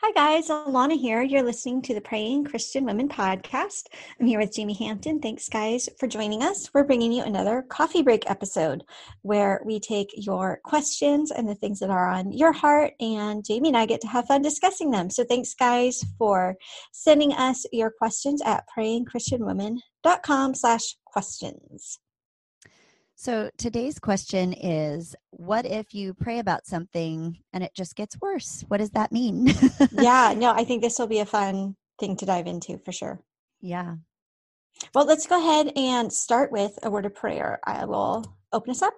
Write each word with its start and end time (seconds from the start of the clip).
Hi, 0.00 0.12
guys. 0.12 0.48
Alana 0.48 0.98
here. 0.98 1.22
You're 1.22 1.42
listening 1.42 1.82
to 1.82 1.94
the 1.94 2.00
Praying 2.00 2.44
Christian 2.44 2.84
Women 2.84 3.08
podcast. 3.08 3.86
I'm 4.20 4.26
here 4.26 4.38
with 4.38 4.54
Jamie 4.54 4.74
Hampton. 4.74 5.20
Thanks, 5.20 5.48
guys, 5.48 5.88
for 5.98 6.06
joining 6.06 6.42
us. 6.42 6.70
We're 6.72 6.84
bringing 6.84 7.12
you 7.12 7.22
another 7.24 7.64
coffee 7.68 8.02
break 8.02 8.30
episode 8.30 8.84
where 9.22 9.60
we 9.64 9.80
take 9.80 10.10
your 10.16 10.60
questions 10.64 11.30
and 11.30 11.48
the 11.48 11.54
things 11.54 11.80
that 11.80 11.90
are 11.90 12.08
on 12.08 12.32
your 12.32 12.52
heart, 12.52 12.94
and 13.00 13.44
Jamie 13.44 13.68
and 13.68 13.76
I 13.76 13.86
get 13.86 14.00
to 14.02 14.08
have 14.08 14.26
fun 14.26 14.42
discussing 14.42 14.90
them. 14.90 15.10
So, 15.10 15.24
thanks, 15.24 15.54
guys, 15.54 16.04
for 16.16 16.56
sending 16.92 17.32
us 17.32 17.66
your 17.72 17.90
questions 17.90 18.40
at 18.42 18.64
prayingchristianwomen.com 18.76 20.54
slash 20.54 20.96
questions. 21.06 21.98
So 23.20 23.50
today's 23.58 23.98
question 23.98 24.52
is 24.52 25.16
what 25.30 25.66
if 25.66 25.92
you 25.92 26.14
pray 26.14 26.38
about 26.38 26.68
something 26.68 27.36
and 27.52 27.64
it 27.64 27.74
just 27.74 27.96
gets 27.96 28.16
worse? 28.20 28.64
What 28.68 28.76
does 28.76 28.90
that 28.90 29.10
mean? 29.10 29.48
yeah, 29.90 30.34
no, 30.36 30.52
I 30.52 30.62
think 30.62 30.82
this 30.84 31.00
will 31.00 31.08
be 31.08 31.18
a 31.18 31.26
fun 31.26 31.74
thing 31.98 32.14
to 32.18 32.26
dive 32.26 32.46
into 32.46 32.78
for 32.78 32.92
sure. 32.92 33.20
Yeah. 33.60 33.96
Well, 34.94 35.04
let's 35.04 35.26
go 35.26 35.36
ahead 35.36 35.72
and 35.74 36.12
start 36.12 36.52
with 36.52 36.78
a 36.84 36.90
word 36.92 37.06
of 37.06 37.14
prayer. 37.16 37.58
I 37.66 37.86
will 37.86 38.24
open 38.52 38.70
us 38.70 38.82
up. 38.82 38.94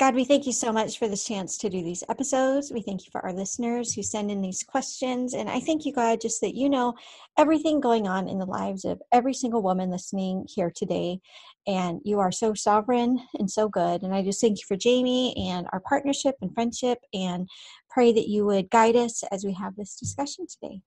God, 0.00 0.14
we 0.14 0.24
thank 0.24 0.44
you 0.46 0.52
so 0.52 0.72
much 0.72 0.98
for 0.98 1.06
this 1.06 1.24
chance 1.24 1.56
to 1.58 1.70
do 1.70 1.82
these 1.82 2.02
episodes. 2.08 2.72
We 2.72 2.82
thank 2.82 3.04
you 3.04 3.10
for 3.12 3.24
our 3.24 3.32
listeners 3.32 3.92
who 3.92 4.02
send 4.02 4.30
in 4.30 4.40
these 4.40 4.64
questions. 4.64 5.34
And 5.34 5.48
I 5.48 5.60
thank 5.60 5.84
you, 5.84 5.92
God, 5.92 6.20
just 6.20 6.40
that 6.40 6.56
you 6.56 6.68
know 6.68 6.94
everything 7.38 7.80
going 7.80 8.08
on 8.08 8.28
in 8.28 8.38
the 8.38 8.46
lives 8.46 8.84
of 8.84 9.00
every 9.12 9.34
single 9.34 9.62
woman 9.62 9.90
listening 9.90 10.46
here 10.52 10.72
today. 10.74 11.20
And 11.66 12.00
you 12.04 12.20
are 12.20 12.32
so 12.32 12.52
sovereign 12.54 13.20
and 13.38 13.50
so 13.50 13.68
good. 13.68 14.02
And 14.02 14.14
I 14.14 14.22
just 14.22 14.40
thank 14.40 14.58
you 14.58 14.64
for 14.66 14.76
Jamie 14.76 15.34
and 15.48 15.66
our 15.72 15.80
partnership 15.80 16.36
and 16.42 16.52
friendship 16.52 16.98
and 17.14 17.48
pray 17.88 18.12
that 18.12 18.28
you 18.28 18.44
would 18.44 18.70
guide 18.70 18.96
us 18.96 19.22
as 19.32 19.44
we 19.44 19.54
have 19.54 19.76
this 19.76 19.96
discussion 19.96 20.46
today. 20.46 20.82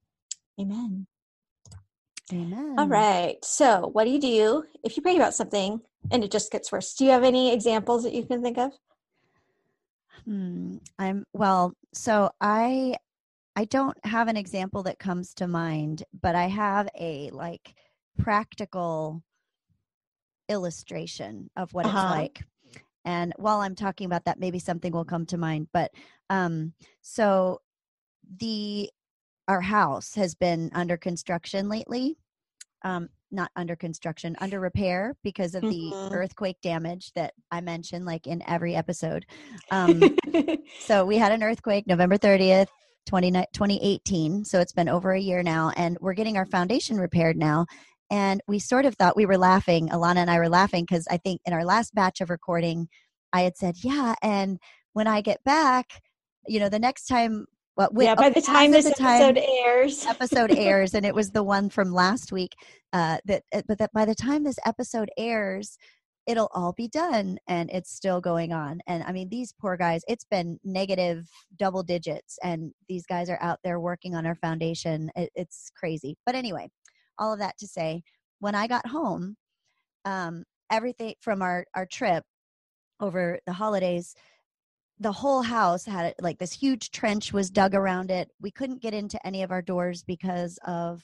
Amen. 0.59 1.07
Amen. 2.31 2.75
All 2.77 2.87
right. 2.87 3.43
So, 3.43 3.89
what 3.93 4.03
do 4.03 4.09
you 4.09 4.19
do 4.19 4.63
if 4.83 4.97
you 4.97 5.03
pray 5.03 5.15
about 5.15 5.33
something 5.33 5.79
and 6.11 6.23
it 6.23 6.31
just 6.31 6.51
gets 6.51 6.71
worse? 6.71 6.93
Do 6.93 7.05
you 7.05 7.11
have 7.11 7.23
any 7.23 7.53
examples 7.53 8.03
that 8.03 8.13
you 8.13 8.25
can 8.25 8.41
think 8.41 8.57
of? 8.57 8.73
Hmm. 10.25 10.77
I'm 10.99 11.23
well, 11.33 11.73
so 11.93 12.31
I 12.41 12.97
I 13.55 13.65
don't 13.65 13.97
have 14.05 14.27
an 14.27 14.35
example 14.35 14.83
that 14.83 14.99
comes 14.99 15.33
to 15.35 15.47
mind, 15.47 16.03
but 16.21 16.35
I 16.35 16.47
have 16.47 16.89
a 16.99 17.29
like 17.31 17.73
practical 18.19 19.23
illustration 20.49 21.49
of 21.55 21.73
what 21.73 21.85
uh-huh. 21.85 21.97
it's 21.99 22.11
like. 22.11 22.43
And 23.05 23.33
while 23.37 23.61
I'm 23.61 23.75
talking 23.75 24.05
about 24.05 24.25
that, 24.25 24.39
maybe 24.39 24.59
something 24.59 24.91
will 24.91 25.05
come 25.05 25.25
to 25.27 25.37
mind. 25.37 25.67
But 25.71 25.91
um, 26.29 26.73
so 27.01 27.61
the 28.39 28.89
our 29.47 29.61
house 29.61 30.13
has 30.15 30.35
been 30.35 30.69
under 30.73 30.97
construction 30.97 31.69
lately. 31.69 32.17
Um, 32.83 33.09
not 33.31 33.51
under 33.55 33.75
construction, 33.75 34.35
under 34.39 34.59
repair 34.59 35.15
because 35.23 35.55
of 35.55 35.61
the 35.61 35.91
mm-hmm. 35.93 36.13
earthquake 36.13 36.57
damage 36.61 37.11
that 37.13 37.33
I 37.51 37.61
mentioned, 37.61 38.05
like 38.05 38.27
in 38.27 38.41
every 38.47 38.75
episode. 38.75 39.25
Um, 39.71 40.15
so 40.79 41.05
we 41.05 41.17
had 41.17 41.31
an 41.31 41.43
earthquake 41.43 41.87
November 41.87 42.17
30th, 42.17 42.67
20, 43.05 43.31
2018. 43.31 44.45
So 44.45 44.59
it's 44.61 44.71
been 44.71 44.87
over 44.87 45.11
a 45.11 45.19
year 45.19 45.43
now, 45.43 45.71
and 45.75 45.97
we're 45.99 46.13
getting 46.13 46.37
our 46.37 46.45
foundation 46.45 46.97
repaired 46.97 47.37
now. 47.37 47.65
And 48.09 48.41
we 48.47 48.59
sort 48.59 48.85
of 48.85 48.95
thought 48.95 49.17
we 49.17 49.25
were 49.25 49.37
laughing. 49.37 49.89
Alana 49.89 50.17
and 50.17 50.31
I 50.31 50.39
were 50.39 50.49
laughing 50.49 50.85
because 50.87 51.07
I 51.09 51.17
think 51.17 51.41
in 51.45 51.53
our 51.53 51.65
last 51.65 51.93
batch 51.93 52.21
of 52.21 52.29
recording, 52.29 52.87
I 53.33 53.41
had 53.41 53.57
said, 53.57 53.75
Yeah, 53.83 54.15
and 54.21 54.59
when 54.93 55.07
I 55.07 55.21
get 55.21 55.43
back, 55.43 56.01
you 56.47 56.59
know, 56.59 56.69
the 56.69 56.79
next 56.79 57.05
time 57.05 57.45
well, 57.77 57.89
yeah, 57.95 58.15
by 58.15 58.31
the 58.31 58.41
time 58.41 58.71
this 58.71 58.85
the 58.85 58.91
time 58.91 59.21
episode 59.21 59.43
airs, 59.63 60.05
episode 60.09 60.51
airs, 60.51 60.95
and 60.95 61.05
it 61.05 61.13
was 61.13 61.29
the 61.29 61.43
one 61.43 61.69
from 61.69 61.93
last 61.93 62.31
week. 62.31 62.53
Uh, 62.91 63.17
that, 63.25 63.43
uh, 63.53 63.61
but 63.67 63.77
that 63.77 63.91
by 63.93 64.03
the 64.03 64.15
time 64.15 64.43
this 64.43 64.57
episode 64.65 65.11
airs, 65.15 65.77
it'll 66.25 66.49
all 66.55 66.73
be 66.73 66.87
done, 66.87 67.37
and 67.47 67.69
it's 67.69 67.91
still 67.91 68.19
going 68.19 68.51
on. 68.51 68.79
And 68.87 69.03
I 69.03 69.11
mean, 69.11 69.29
these 69.29 69.53
poor 69.61 69.77
guys. 69.77 70.01
It's 70.07 70.25
been 70.25 70.59
negative 70.63 71.27
double 71.57 71.83
digits, 71.83 72.39
and 72.43 72.71
these 72.89 73.05
guys 73.05 73.29
are 73.29 73.41
out 73.41 73.59
there 73.63 73.79
working 73.79 74.15
on 74.15 74.25
our 74.25 74.35
foundation. 74.35 75.11
It, 75.15 75.29
it's 75.35 75.69
crazy. 75.77 76.17
But 76.25 76.33
anyway, 76.33 76.69
all 77.19 77.33
of 77.33 77.39
that 77.39 77.57
to 77.59 77.67
say, 77.67 78.03
when 78.39 78.55
I 78.55 78.67
got 78.67 78.87
home, 78.87 79.35
um, 80.05 80.43
everything 80.71 81.15
from 81.21 81.41
our 81.41 81.65
our 81.75 81.85
trip 81.85 82.23
over 82.99 83.39
the 83.45 83.53
holidays 83.53 84.15
the 84.99 85.11
whole 85.11 85.41
house 85.41 85.85
had 85.85 86.13
like 86.21 86.39
this 86.39 86.51
huge 86.51 86.91
trench 86.91 87.31
was 87.31 87.49
dug 87.49 87.75
around 87.75 88.09
it. 88.09 88.31
We 88.41 88.51
couldn't 88.51 88.81
get 88.81 88.93
into 88.93 89.23
any 89.25 89.43
of 89.43 89.51
our 89.51 89.61
doors 89.61 90.03
because 90.03 90.57
of 90.65 91.03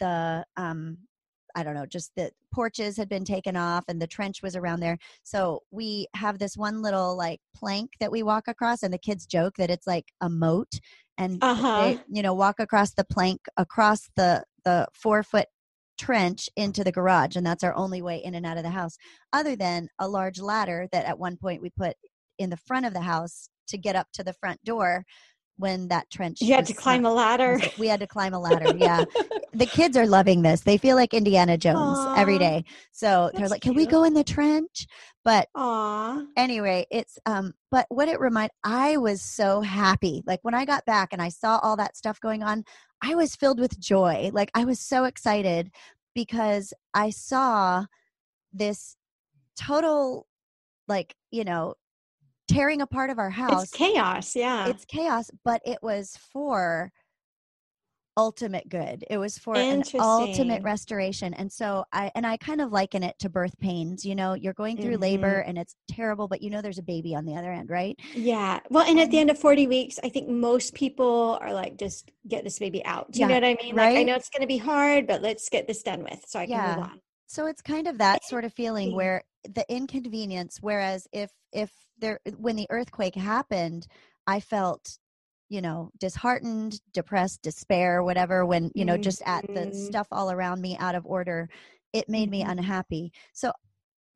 the 0.00 0.44
um 0.56 0.98
I 1.54 1.62
don't 1.64 1.74
know, 1.74 1.86
just 1.86 2.12
the 2.14 2.30
porches 2.52 2.96
had 2.96 3.08
been 3.08 3.24
taken 3.24 3.56
off 3.56 3.84
and 3.88 4.00
the 4.00 4.06
trench 4.06 4.42
was 4.42 4.54
around 4.54 4.80
there. 4.80 4.98
So 5.22 5.62
we 5.70 6.06
have 6.14 6.38
this 6.38 6.56
one 6.56 6.82
little 6.82 7.16
like 7.16 7.40
plank 7.56 7.92
that 8.00 8.12
we 8.12 8.22
walk 8.22 8.48
across, 8.48 8.82
and 8.82 8.92
the 8.92 8.98
kids 8.98 9.26
joke 9.26 9.54
that 9.58 9.70
it's 9.70 9.86
like 9.86 10.06
a 10.20 10.28
moat, 10.28 10.78
and 11.16 11.42
uh-huh. 11.42 11.80
they, 11.80 12.00
you 12.08 12.22
know, 12.22 12.34
walk 12.34 12.60
across 12.60 12.92
the 12.92 13.04
plank 13.04 13.40
across 13.56 14.08
the 14.16 14.44
the 14.68 14.86
four 14.92 15.22
foot 15.22 15.46
trench 15.96 16.50
into 16.54 16.84
the 16.84 16.92
garage, 16.92 17.36
and 17.36 17.46
that's 17.46 17.64
our 17.64 17.74
only 17.74 18.02
way 18.02 18.18
in 18.22 18.34
and 18.34 18.44
out 18.44 18.58
of 18.58 18.62
the 18.62 18.70
house. 18.70 18.98
Other 19.32 19.56
than 19.56 19.88
a 19.98 20.06
large 20.06 20.38
ladder 20.40 20.88
that 20.92 21.06
at 21.06 21.18
one 21.18 21.38
point 21.38 21.62
we 21.62 21.70
put 21.70 21.96
in 22.38 22.50
the 22.50 22.56
front 22.58 22.84
of 22.84 22.92
the 22.92 23.00
house 23.00 23.48
to 23.68 23.78
get 23.78 23.96
up 23.96 24.08
to 24.12 24.22
the 24.22 24.34
front 24.34 24.62
door 24.64 25.04
when 25.58 25.88
that 25.88 26.08
trench 26.10 26.40
you 26.40 26.54
had 26.54 26.66
to 26.66 26.72
climb 26.72 27.04
a 27.04 27.12
ladder. 27.12 27.60
we 27.78 27.88
had 27.88 28.00
to 28.00 28.06
climb 28.06 28.32
a 28.32 28.38
ladder 28.38 28.76
yeah. 28.76 29.04
The 29.54 29.66
kids 29.66 29.96
are 29.96 30.06
loving 30.06 30.42
this. 30.42 30.60
They 30.60 30.76
feel 30.76 30.94
like 30.94 31.12
indiana 31.12 31.58
jones 31.58 31.98
Aww, 31.98 32.18
every 32.18 32.38
day. 32.38 32.64
So 32.92 33.30
they're 33.34 33.48
like 33.48 33.62
can 33.62 33.72
cute. 33.74 33.86
we 33.86 33.90
go 33.90 34.04
in 34.04 34.14
the 34.14 34.24
trench? 34.24 34.86
But 35.24 35.48
Aww. 35.56 36.26
anyway 36.36 36.86
it's 36.90 37.18
um 37.26 37.54
but 37.70 37.86
what 37.88 38.08
it 38.08 38.20
remind 38.20 38.50
i 38.64 38.96
was 38.96 39.20
so 39.20 39.60
happy. 39.60 40.22
Like 40.26 40.40
when 40.42 40.54
i 40.54 40.64
got 40.64 40.84
back 40.86 41.12
and 41.12 41.20
i 41.20 41.28
saw 41.28 41.58
all 41.58 41.76
that 41.76 41.96
stuff 41.96 42.20
going 42.20 42.42
on 42.42 42.64
i 43.02 43.14
was 43.14 43.36
filled 43.36 43.60
with 43.60 43.78
joy. 43.80 44.30
Like 44.32 44.50
i 44.54 44.64
was 44.64 44.80
so 44.80 45.04
excited 45.04 45.70
because 46.14 46.72
i 46.94 47.10
saw 47.10 47.84
this 48.52 48.96
total 49.58 50.26
like 50.86 51.14
you 51.30 51.44
know 51.44 51.74
tearing 52.48 52.80
apart 52.80 53.10
of 53.10 53.18
our 53.18 53.30
house. 53.30 53.64
It's 53.64 53.72
chaos, 53.72 54.34
yeah. 54.34 54.68
It's 54.68 54.84
chaos, 54.84 55.30
but 55.44 55.60
it 55.64 55.78
was 55.82 56.16
for 56.32 56.90
ultimate 58.18 58.68
good. 58.68 59.04
It 59.08 59.16
was 59.16 59.38
for 59.38 59.56
an 59.56 59.84
ultimate 59.94 60.62
restoration. 60.64 61.32
And 61.34 61.50
so 61.50 61.84
I 61.92 62.10
and 62.16 62.26
I 62.26 62.36
kind 62.36 62.60
of 62.60 62.72
liken 62.72 63.04
it 63.04 63.16
to 63.20 63.28
birth 63.28 63.56
pains. 63.60 64.04
You 64.04 64.16
know, 64.16 64.34
you're 64.34 64.54
going 64.54 64.76
through 64.76 64.94
mm-hmm. 64.94 65.02
labor 65.02 65.38
and 65.38 65.56
it's 65.56 65.76
terrible, 65.88 66.26
but 66.26 66.42
you 66.42 66.50
know 66.50 66.60
there's 66.60 66.78
a 66.78 66.82
baby 66.82 67.14
on 67.14 67.24
the 67.24 67.36
other 67.36 67.52
end, 67.52 67.70
right? 67.70 67.96
Yeah. 68.14 68.58
Well, 68.70 68.84
and 68.86 68.98
at 68.98 69.12
the 69.12 69.20
end 69.20 69.30
of 69.30 69.38
40 69.38 69.68
weeks, 69.68 70.00
I 70.02 70.08
think 70.08 70.28
most 70.28 70.74
people 70.74 71.38
are 71.40 71.54
like, 71.54 71.78
just 71.78 72.10
get 72.26 72.42
this 72.42 72.58
baby 72.58 72.84
out. 72.84 73.12
Do 73.12 73.20
you 73.20 73.28
yeah, 73.28 73.38
know 73.38 73.46
what 73.46 73.58
I 73.60 73.62
mean? 73.62 73.76
Right? 73.76 73.94
Like 73.94 74.00
I 74.00 74.02
know 74.02 74.16
it's 74.16 74.30
gonna 74.30 74.48
be 74.48 74.58
hard, 74.58 75.06
but 75.06 75.22
let's 75.22 75.48
get 75.48 75.68
this 75.68 75.82
done 75.82 76.02
with 76.02 76.24
so 76.26 76.40
I 76.40 76.46
can 76.46 76.56
yeah. 76.56 76.74
move 76.74 76.84
on. 76.84 77.00
So 77.28 77.46
it's 77.46 77.62
kind 77.62 77.86
of 77.86 77.98
that 77.98 78.24
sort 78.24 78.44
of 78.44 78.52
feeling 78.52 78.96
where 78.96 79.22
the 79.44 79.64
inconvenience, 79.68 80.58
whereas 80.60 81.06
if 81.12 81.30
if 81.52 81.70
there 82.00 82.20
when 82.36 82.56
the 82.56 82.66
earthquake 82.70 83.14
happened 83.14 83.86
i 84.26 84.40
felt 84.40 84.98
you 85.48 85.60
know 85.60 85.90
disheartened 85.98 86.80
depressed 86.92 87.42
despair 87.42 88.02
whatever 88.02 88.44
when 88.44 88.70
you 88.74 88.84
know 88.84 88.94
mm-hmm. 88.94 89.02
just 89.02 89.22
at 89.26 89.46
the 89.46 89.66
mm-hmm. 89.66 89.72
stuff 89.72 90.06
all 90.10 90.30
around 90.30 90.60
me 90.60 90.76
out 90.78 90.94
of 90.94 91.06
order 91.06 91.48
it 91.92 92.08
made 92.08 92.30
me 92.30 92.42
mm-hmm. 92.42 92.50
unhappy 92.50 93.12
so 93.32 93.52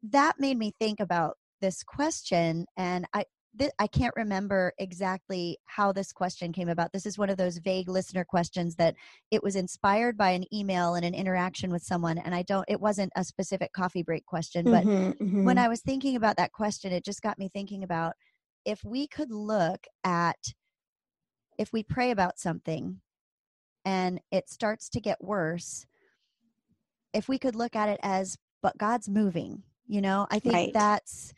that 0.03 0.39
made 0.39 0.59
me 0.59 0.73
think 0.79 1.01
about 1.01 1.37
this 1.61 1.83
question 1.83 2.67
and 2.77 3.07
i 3.15 3.25
th- 3.59 3.73
I 3.79 3.87
can't 3.87 4.15
remember 4.17 4.73
exactly 4.79 5.59
how 5.67 5.93
this 5.93 6.13
question 6.13 6.53
came 6.53 6.69
about. 6.69 6.93
This 6.93 7.07
is 7.07 7.19
one 7.19 7.31
of 7.31 7.37
those 7.37 7.59
vague 7.59 7.89
listener 7.89 8.25
questions 8.25 8.77
that 8.77 8.95
it 9.31 9.43
was 9.43 9.57
inspired 9.57 10.17
by 10.17 10.31
an 10.31 10.45
email 10.55 10.95
and 10.95 11.05
an 11.05 11.15
interaction 11.15 11.71
with 11.71 11.83
someone. 11.83 12.19
And 12.19 12.35
I 12.35 12.43
don't, 12.43 12.65
it 12.69 12.81
wasn't 12.81 13.13
a 13.17 13.25
specific 13.25 13.73
coffee 13.73 14.03
break 14.03 14.25
question. 14.27 14.65
But 14.65 14.85
mm-hmm, 14.85 15.25
mm-hmm. 15.25 15.45
when 15.45 15.59
I 15.59 15.69
was 15.69 15.81
thinking 15.81 16.17
about 16.17 16.37
that 16.37 16.53
question, 16.53 16.93
it 16.93 17.05
just 17.05 17.23
got 17.23 17.39
me 17.39 17.51
thinking 17.53 17.83
about 17.83 18.15
if 18.65 18.83
we 18.85 19.07
could 19.07 19.31
look 19.31 19.87
at, 20.05 20.39
if 21.59 21.73
we 21.73 21.83
pray 21.83 22.11
about 22.11 22.39
something 22.39 23.01
and 23.85 24.21
it 24.31 24.49
starts 24.49 24.89
to 24.91 25.01
get 25.01 25.23
worse, 25.23 25.87
if 27.13 27.29
we 27.29 27.39
could 27.39 27.57
look 27.57 27.77
at 27.77 27.89
it 27.89 28.01
as, 28.03 28.39
but 28.63 28.79
God's 28.79 29.09
moving, 29.09 29.63
you 29.87 30.01
know, 30.01 30.27
I 30.31 30.39
think 30.39 30.55
right. 30.55 30.73
that's, 30.73 31.35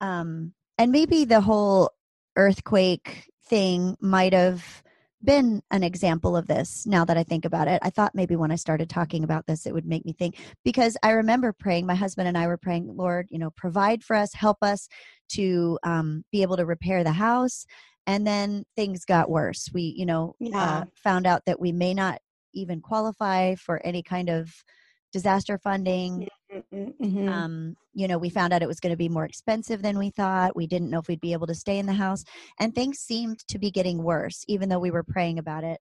um, 0.00 0.54
and 0.78 0.92
maybe 0.92 1.24
the 1.24 1.40
whole 1.40 1.90
earthquake 2.36 3.28
thing 3.46 3.96
might 4.00 4.32
have 4.32 4.82
been 5.22 5.62
an 5.72 5.82
example 5.82 6.36
of 6.36 6.46
this 6.46 6.86
now 6.86 7.04
that 7.04 7.16
I 7.18 7.24
think 7.24 7.44
about 7.44 7.66
it. 7.66 7.80
I 7.82 7.90
thought 7.90 8.14
maybe 8.14 8.36
when 8.36 8.52
I 8.52 8.56
started 8.56 8.88
talking 8.88 9.24
about 9.24 9.46
this, 9.46 9.66
it 9.66 9.74
would 9.74 9.86
make 9.86 10.04
me 10.04 10.12
think 10.12 10.36
because 10.64 10.96
I 11.02 11.10
remember 11.10 11.52
praying, 11.52 11.86
my 11.86 11.96
husband 11.96 12.28
and 12.28 12.38
I 12.38 12.46
were 12.46 12.56
praying, 12.56 12.96
Lord, 12.96 13.26
you 13.30 13.38
know, 13.40 13.50
provide 13.50 14.04
for 14.04 14.14
us, 14.14 14.32
help 14.32 14.58
us 14.62 14.88
to 15.30 15.78
um, 15.82 16.24
be 16.30 16.42
able 16.42 16.56
to 16.56 16.64
repair 16.66 17.02
the 17.02 17.12
house. 17.12 17.66
and 18.06 18.26
then 18.26 18.64
things 18.74 19.04
got 19.04 19.28
worse 19.28 19.68
we 19.74 19.82
you 19.96 20.06
know 20.06 20.34
uh, 20.42 20.48
Yeah. 20.48 20.78
uh, 20.78 20.84
found 20.94 21.26
out 21.26 21.42
that 21.46 21.60
we 21.60 21.72
may 21.72 21.92
not 21.94 22.18
even 22.54 22.80
qualify 22.80 23.54
for 23.54 23.84
any 23.84 24.02
kind 24.02 24.30
of 24.30 24.64
disaster 25.12 25.58
funding 25.58 26.26
Mhm. 26.50 27.28
um, 27.28 27.76
you 27.94 28.08
know 28.08 28.18
we 28.18 28.30
found 28.30 28.52
out 28.52 28.62
it 28.62 28.68
was 28.68 28.80
going 28.80 28.92
to 28.92 28.96
be 28.96 29.08
more 29.08 29.24
expensive 29.24 29.82
than 29.82 29.98
we 29.98 30.10
thought. 30.10 30.56
We 30.56 30.66
didn't 30.66 30.90
know 30.90 31.00
if 31.00 31.08
we'd 31.08 31.20
be 31.20 31.32
able 31.32 31.46
to 31.48 31.54
stay 31.54 31.78
in 31.78 31.86
the 31.86 31.92
house 31.94 32.24
and 32.58 32.74
things 32.74 32.98
seemed 32.98 33.40
to 33.48 33.58
be 33.58 33.70
getting 33.70 34.02
worse 34.02 34.44
even 34.48 34.68
though 34.68 34.78
we 34.78 34.90
were 34.90 35.02
praying 35.04 35.38
about 35.38 35.64
it. 35.64 35.80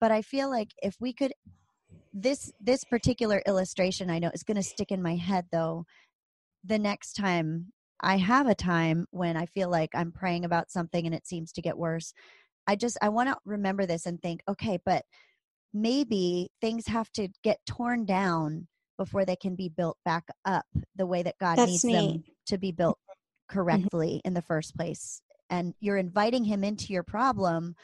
But 0.00 0.12
i 0.12 0.22
feel 0.22 0.50
like 0.50 0.70
if 0.82 0.96
we 1.00 1.12
could 1.12 1.32
this 2.12 2.52
this 2.60 2.84
particular 2.84 3.42
illustration 3.46 4.10
i 4.10 4.18
know 4.18 4.30
is 4.34 4.42
going 4.44 4.56
to 4.56 4.62
stick 4.62 4.90
in 4.92 5.02
my 5.02 5.16
head 5.16 5.46
though. 5.52 5.84
The 6.64 6.78
next 6.78 7.14
time 7.14 7.72
i 8.02 8.16
have 8.18 8.46
a 8.48 8.54
time 8.54 9.06
when 9.10 9.36
i 9.36 9.46
feel 9.46 9.70
like 9.70 9.90
i'm 9.94 10.12
praying 10.12 10.44
about 10.44 10.70
something 10.70 11.06
and 11.06 11.14
it 11.14 11.26
seems 11.26 11.52
to 11.52 11.62
get 11.62 11.78
worse 11.78 12.12
i 12.66 12.76
just 12.76 12.98
i 13.02 13.08
want 13.08 13.28
to 13.30 13.36
remember 13.46 13.86
this 13.86 14.06
and 14.06 14.20
think 14.22 14.42
okay 14.48 14.78
but 14.86 15.04
maybe 15.74 16.50
things 16.60 16.86
have 16.88 17.10
to 17.12 17.28
get 17.44 17.58
torn 17.66 18.04
down 18.06 18.68
before 18.96 19.24
they 19.24 19.36
can 19.36 19.54
be 19.54 19.68
built 19.68 19.96
back 20.04 20.24
up 20.44 20.66
the 20.94 21.06
way 21.06 21.22
that 21.22 21.38
god 21.40 21.58
That's 21.58 21.70
needs 21.70 21.82
them 21.82 22.24
to 22.46 22.58
be 22.58 22.68
mm-hmm. 22.68 22.76
built 22.76 22.98
mm-hmm. 22.98 23.54
correctly 23.54 24.20
in 24.24 24.34
the 24.34 24.42
first 24.42 24.76
place. 24.76 25.20
And 25.48 25.74
you're 25.80 25.96
inviting 25.96 26.44
him 26.44 26.64
into 26.64 26.92
your 26.92 27.04
problem 27.04 27.76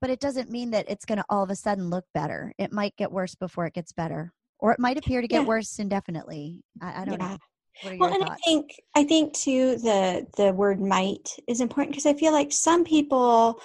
but 0.00 0.10
it 0.10 0.20
doesn't 0.20 0.50
mean 0.50 0.70
that 0.72 0.84
it's 0.86 1.06
going 1.06 1.16
to 1.16 1.24
all 1.30 1.42
of 1.42 1.48
a 1.48 1.56
sudden 1.56 1.88
look 1.88 2.04
better. 2.12 2.52
It 2.58 2.72
might 2.72 2.94
get 2.98 3.10
worse 3.10 3.34
before 3.34 3.64
it 3.64 3.72
gets 3.72 3.90
better 3.90 4.34
or 4.58 4.70
it 4.72 4.78
might 4.78 4.98
appear 4.98 5.22
to 5.22 5.28
get 5.28 5.42
Yeah. 5.42 5.46
worse 5.46 5.78
indefinitely. 5.78 6.62
I, 6.82 7.02
I 7.02 7.04
don't 7.06 7.20
Yeah. 7.20 7.36
know 7.82 7.98
Well, 7.98 8.12
and 8.12 8.22
I 8.22 8.36
think 8.44 8.70
I 8.94 9.04
think 9.04 9.32
too 9.32 9.76
the 9.78 10.26
the 10.36 10.52
word 10.52 10.80
might 10.80 11.34
is 11.48 11.60
important 11.60 11.92
because 11.92 12.06
I 12.06 12.14
feel 12.14 12.32
like 12.32 12.52
some 12.52 12.84
people 12.84 13.60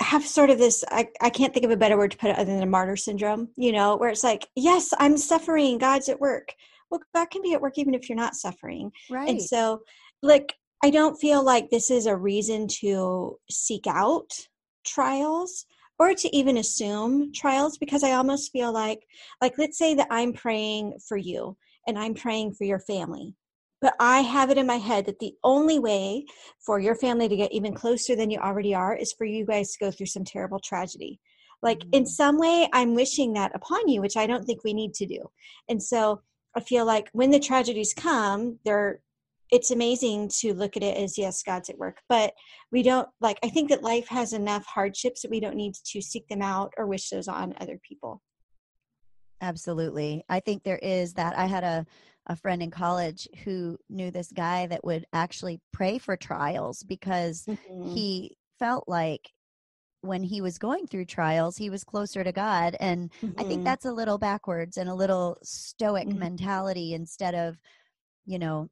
have 0.00 0.26
sort 0.26 0.50
of 0.50 0.58
this 0.58 0.84
I, 0.90 1.08
I 1.20 1.30
can't 1.30 1.52
think 1.52 1.64
of 1.64 1.70
a 1.70 1.76
better 1.76 1.96
word 1.96 2.10
to 2.12 2.16
put 2.16 2.30
it 2.30 2.38
other 2.38 2.52
than 2.52 2.62
a 2.62 2.66
martyr 2.66 2.96
syndrome, 2.96 3.48
you 3.56 3.72
know, 3.72 3.96
where 3.96 4.10
it's 4.10 4.24
like, 4.24 4.46
yes, 4.54 4.92
I'm 4.98 5.16
suffering, 5.16 5.78
God's 5.78 6.08
at 6.08 6.20
work. 6.20 6.52
Well, 6.90 7.00
God 7.14 7.30
can 7.30 7.42
be 7.42 7.54
at 7.54 7.60
work 7.60 7.78
even 7.78 7.94
if 7.94 8.08
you're 8.08 8.16
not 8.16 8.36
suffering. 8.36 8.92
right 9.10 9.28
And 9.28 9.42
so, 9.42 9.80
like, 10.22 10.54
I 10.84 10.90
don't 10.90 11.16
feel 11.16 11.42
like 11.42 11.70
this 11.70 11.90
is 11.90 12.06
a 12.06 12.16
reason 12.16 12.68
to 12.80 13.38
seek 13.50 13.86
out 13.86 14.30
trials 14.84 15.66
or 15.98 16.14
to 16.14 16.36
even 16.36 16.58
assume 16.58 17.32
trials 17.32 17.78
because 17.78 18.04
I 18.04 18.12
almost 18.12 18.52
feel 18.52 18.72
like, 18.72 19.00
like, 19.40 19.54
let's 19.58 19.78
say 19.78 19.94
that 19.94 20.08
I'm 20.10 20.32
praying 20.32 20.98
for 21.08 21.16
you 21.16 21.56
and 21.86 21.98
I'm 21.98 22.14
praying 22.14 22.54
for 22.54 22.64
your 22.64 22.80
family. 22.80 23.34
But 23.80 23.94
I 24.00 24.20
have 24.20 24.50
it 24.50 24.58
in 24.58 24.66
my 24.66 24.76
head 24.78 25.06
that 25.06 25.18
the 25.18 25.34
only 25.44 25.78
way 25.78 26.24
for 26.64 26.78
your 26.80 26.94
family 26.94 27.28
to 27.28 27.36
get 27.36 27.52
even 27.52 27.74
closer 27.74 28.16
than 28.16 28.30
you 28.30 28.38
already 28.38 28.74
are 28.74 28.96
is 28.96 29.12
for 29.12 29.24
you 29.26 29.44
guys 29.44 29.72
to 29.72 29.78
go 29.84 29.90
through 29.90 30.06
some 30.06 30.24
terrible 30.24 30.58
tragedy. 30.58 31.20
Like, 31.62 31.84
in 31.92 32.04
Mhm. 32.04 32.08
some 32.08 32.38
way, 32.38 32.68
I'm 32.72 32.94
wishing 32.94 33.32
that 33.34 33.54
upon 33.54 33.88
you, 33.88 34.00
which 34.00 34.16
I 34.16 34.26
don't 34.26 34.44
think 34.44 34.62
we 34.64 34.74
need 34.74 34.94
to 34.94 35.06
do. 35.06 35.30
And 35.68 35.82
so, 35.82 36.22
I 36.54 36.60
feel 36.60 36.86
like 36.86 37.10
when 37.12 37.30
the 37.30 37.40
tragedies 37.40 37.92
come, 37.94 38.58
they're 38.64 39.00
it's 39.52 39.70
amazing 39.70 40.28
to 40.40 40.52
look 40.54 40.76
at 40.76 40.82
it 40.82 40.96
as 40.96 41.16
yes, 41.16 41.42
God's 41.44 41.70
at 41.70 41.78
work. 41.78 41.98
But 42.08 42.34
we 42.72 42.82
don't 42.82 43.08
like 43.20 43.38
I 43.44 43.48
think 43.48 43.68
that 43.70 43.82
life 43.82 44.08
has 44.08 44.32
enough 44.32 44.66
hardships 44.66 45.22
that 45.22 45.30
we 45.30 45.38
don't 45.40 45.54
need 45.56 45.74
to 45.74 46.00
seek 46.02 46.26
them 46.28 46.42
out 46.42 46.72
or 46.76 46.86
wish 46.86 47.10
those 47.10 47.28
on 47.28 47.54
other 47.60 47.78
people. 47.88 48.22
Absolutely. 49.40 50.24
I 50.28 50.40
think 50.40 50.62
there 50.62 50.78
is 50.78 51.14
that. 51.14 51.36
I 51.38 51.46
had 51.46 51.64
a, 51.64 51.86
a 52.26 52.36
friend 52.36 52.62
in 52.62 52.70
college 52.70 53.28
who 53.44 53.78
knew 53.88 54.10
this 54.10 54.32
guy 54.32 54.66
that 54.66 54.84
would 54.84 55.06
actually 55.12 55.60
pray 55.72 55.98
for 55.98 56.16
trials 56.16 56.82
because 56.82 57.46
Mhm. 57.46 57.94
he 57.94 58.36
felt 58.58 58.88
like 58.88 59.32
when 60.00 60.22
he 60.22 60.40
was 60.40 60.58
going 60.58 60.86
through 60.86 61.04
trials, 61.04 61.56
he 61.56 61.70
was 61.70 61.84
closer 61.84 62.22
to 62.22 62.32
God. 62.32 62.76
And 62.80 63.10
I 63.38 63.44
think 63.44 63.62
Mhm. 63.62 63.64
that's 63.64 63.84
a 63.84 63.92
little 63.92 64.18
backwards 64.18 64.76
and 64.76 64.88
a 64.88 64.94
little 64.94 65.38
stoic 65.42 66.08
Mhm. 66.08 66.18
mentality 66.18 66.94
instead 66.94 67.34
of, 67.34 67.58
you 68.24 68.38
know, 68.38 68.68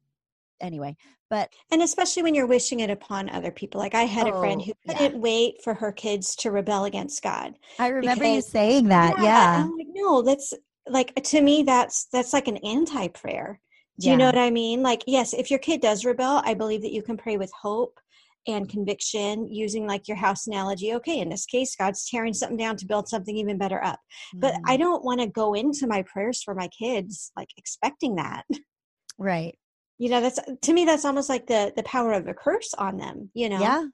anyway. 0.61 0.95
But 1.29 1.51
and 1.71 1.81
especially 1.81 2.23
when 2.23 2.35
you're 2.35 2.45
wishing 2.47 2.79
it 2.79 2.89
upon 2.89 3.29
other 3.29 3.51
people. 3.51 3.79
Like 3.79 3.95
I 3.95 4.03
had 4.03 4.27
a 4.27 4.39
friend 4.39 4.61
Oh, 4.61 4.65
who 4.65 4.73
yeah. 4.85 4.97
couldn't 4.97 5.21
wait 5.21 5.61
for 5.63 5.73
her 5.73 5.91
kids 5.91 6.35
to 6.37 6.51
rebel 6.51 6.85
against 6.85 7.21
God. 7.21 7.57
I 7.79 7.87
remember 7.87 8.25
you 8.25 8.41
saying 8.41 8.89
that. 8.89 9.17
Yeah. 9.19 9.63
I'm 9.63 9.75
like, 9.77 9.87
no, 9.89 10.21
that's 10.21 10.53
like 10.87 11.15
to 11.15 11.41
me 11.41 11.63
that's 11.63 12.07
that's 12.11 12.33
like 12.33 12.47
an 12.47 12.57
anti 12.57 13.07
prayer. 13.09 13.59
Do 13.97 14.09
you 14.09 14.17
know 14.17 14.25
what 14.25 14.37
I 14.37 14.49
mean? 14.51 14.83
Like, 14.83 15.03
yes, 15.07 15.33
if 15.33 15.49
your 15.49 15.59
kid 15.59 15.79
does 15.79 16.03
rebel, 16.03 16.41
I 16.43 16.53
believe 16.53 16.81
that 16.81 16.91
you 16.91 17.01
can 17.01 17.15
pray 17.15 17.37
with 17.37 17.51
hope 17.53 17.97
and 18.45 18.69
conviction 18.69 19.47
using 19.49 19.87
like 19.87 20.07
your 20.07 20.17
house 20.17 20.47
analogy. 20.47 20.93
Okay, 20.95 21.19
in 21.19 21.29
this 21.29 21.45
case, 21.45 21.75
God's 21.75 22.07
tearing 22.09 22.33
something 22.33 22.57
down 22.57 22.75
to 22.77 22.85
build 22.85 23.07
something 23.07 23.35
even 23.37 23.57
better 23.57 23.83
up. 23.83 23.99
But 24.33 24.53
Mhm. 24.55 24.61
I 24.67 24.77
don't 24.77 25.03
want 25.03 25.21
to 25.21 25.27
go 25.27 25.53
into 25.53 25.87
my 25.87 26.01
prayers 26.03 26.43
for 26.43 26.53
my 26.53 26.67
kids 26.67 27.31
like 27.37 27.49
expecting 27.57 28.15
that. 28.15 28.43
right. 29.17 29.57
You 29.97 30.09
know, 30.09 30.19
that's 30.19 30.39
to 30.61 30.73
me 30.73 30.83
that's 30.83 31.05
almost 31.05 31.29
like 31.29 31.47
the 31.47 31.71
the 31.75 31.83
power 31.83 32.11
of 32.11 32.27
a 32.27 32.33
curse 32.33 32.73
on 32.73 32.97
them, 32.97 33.31
you 33.33 33.47
know. 33.49 33.61
Yeah. 33.61 33.85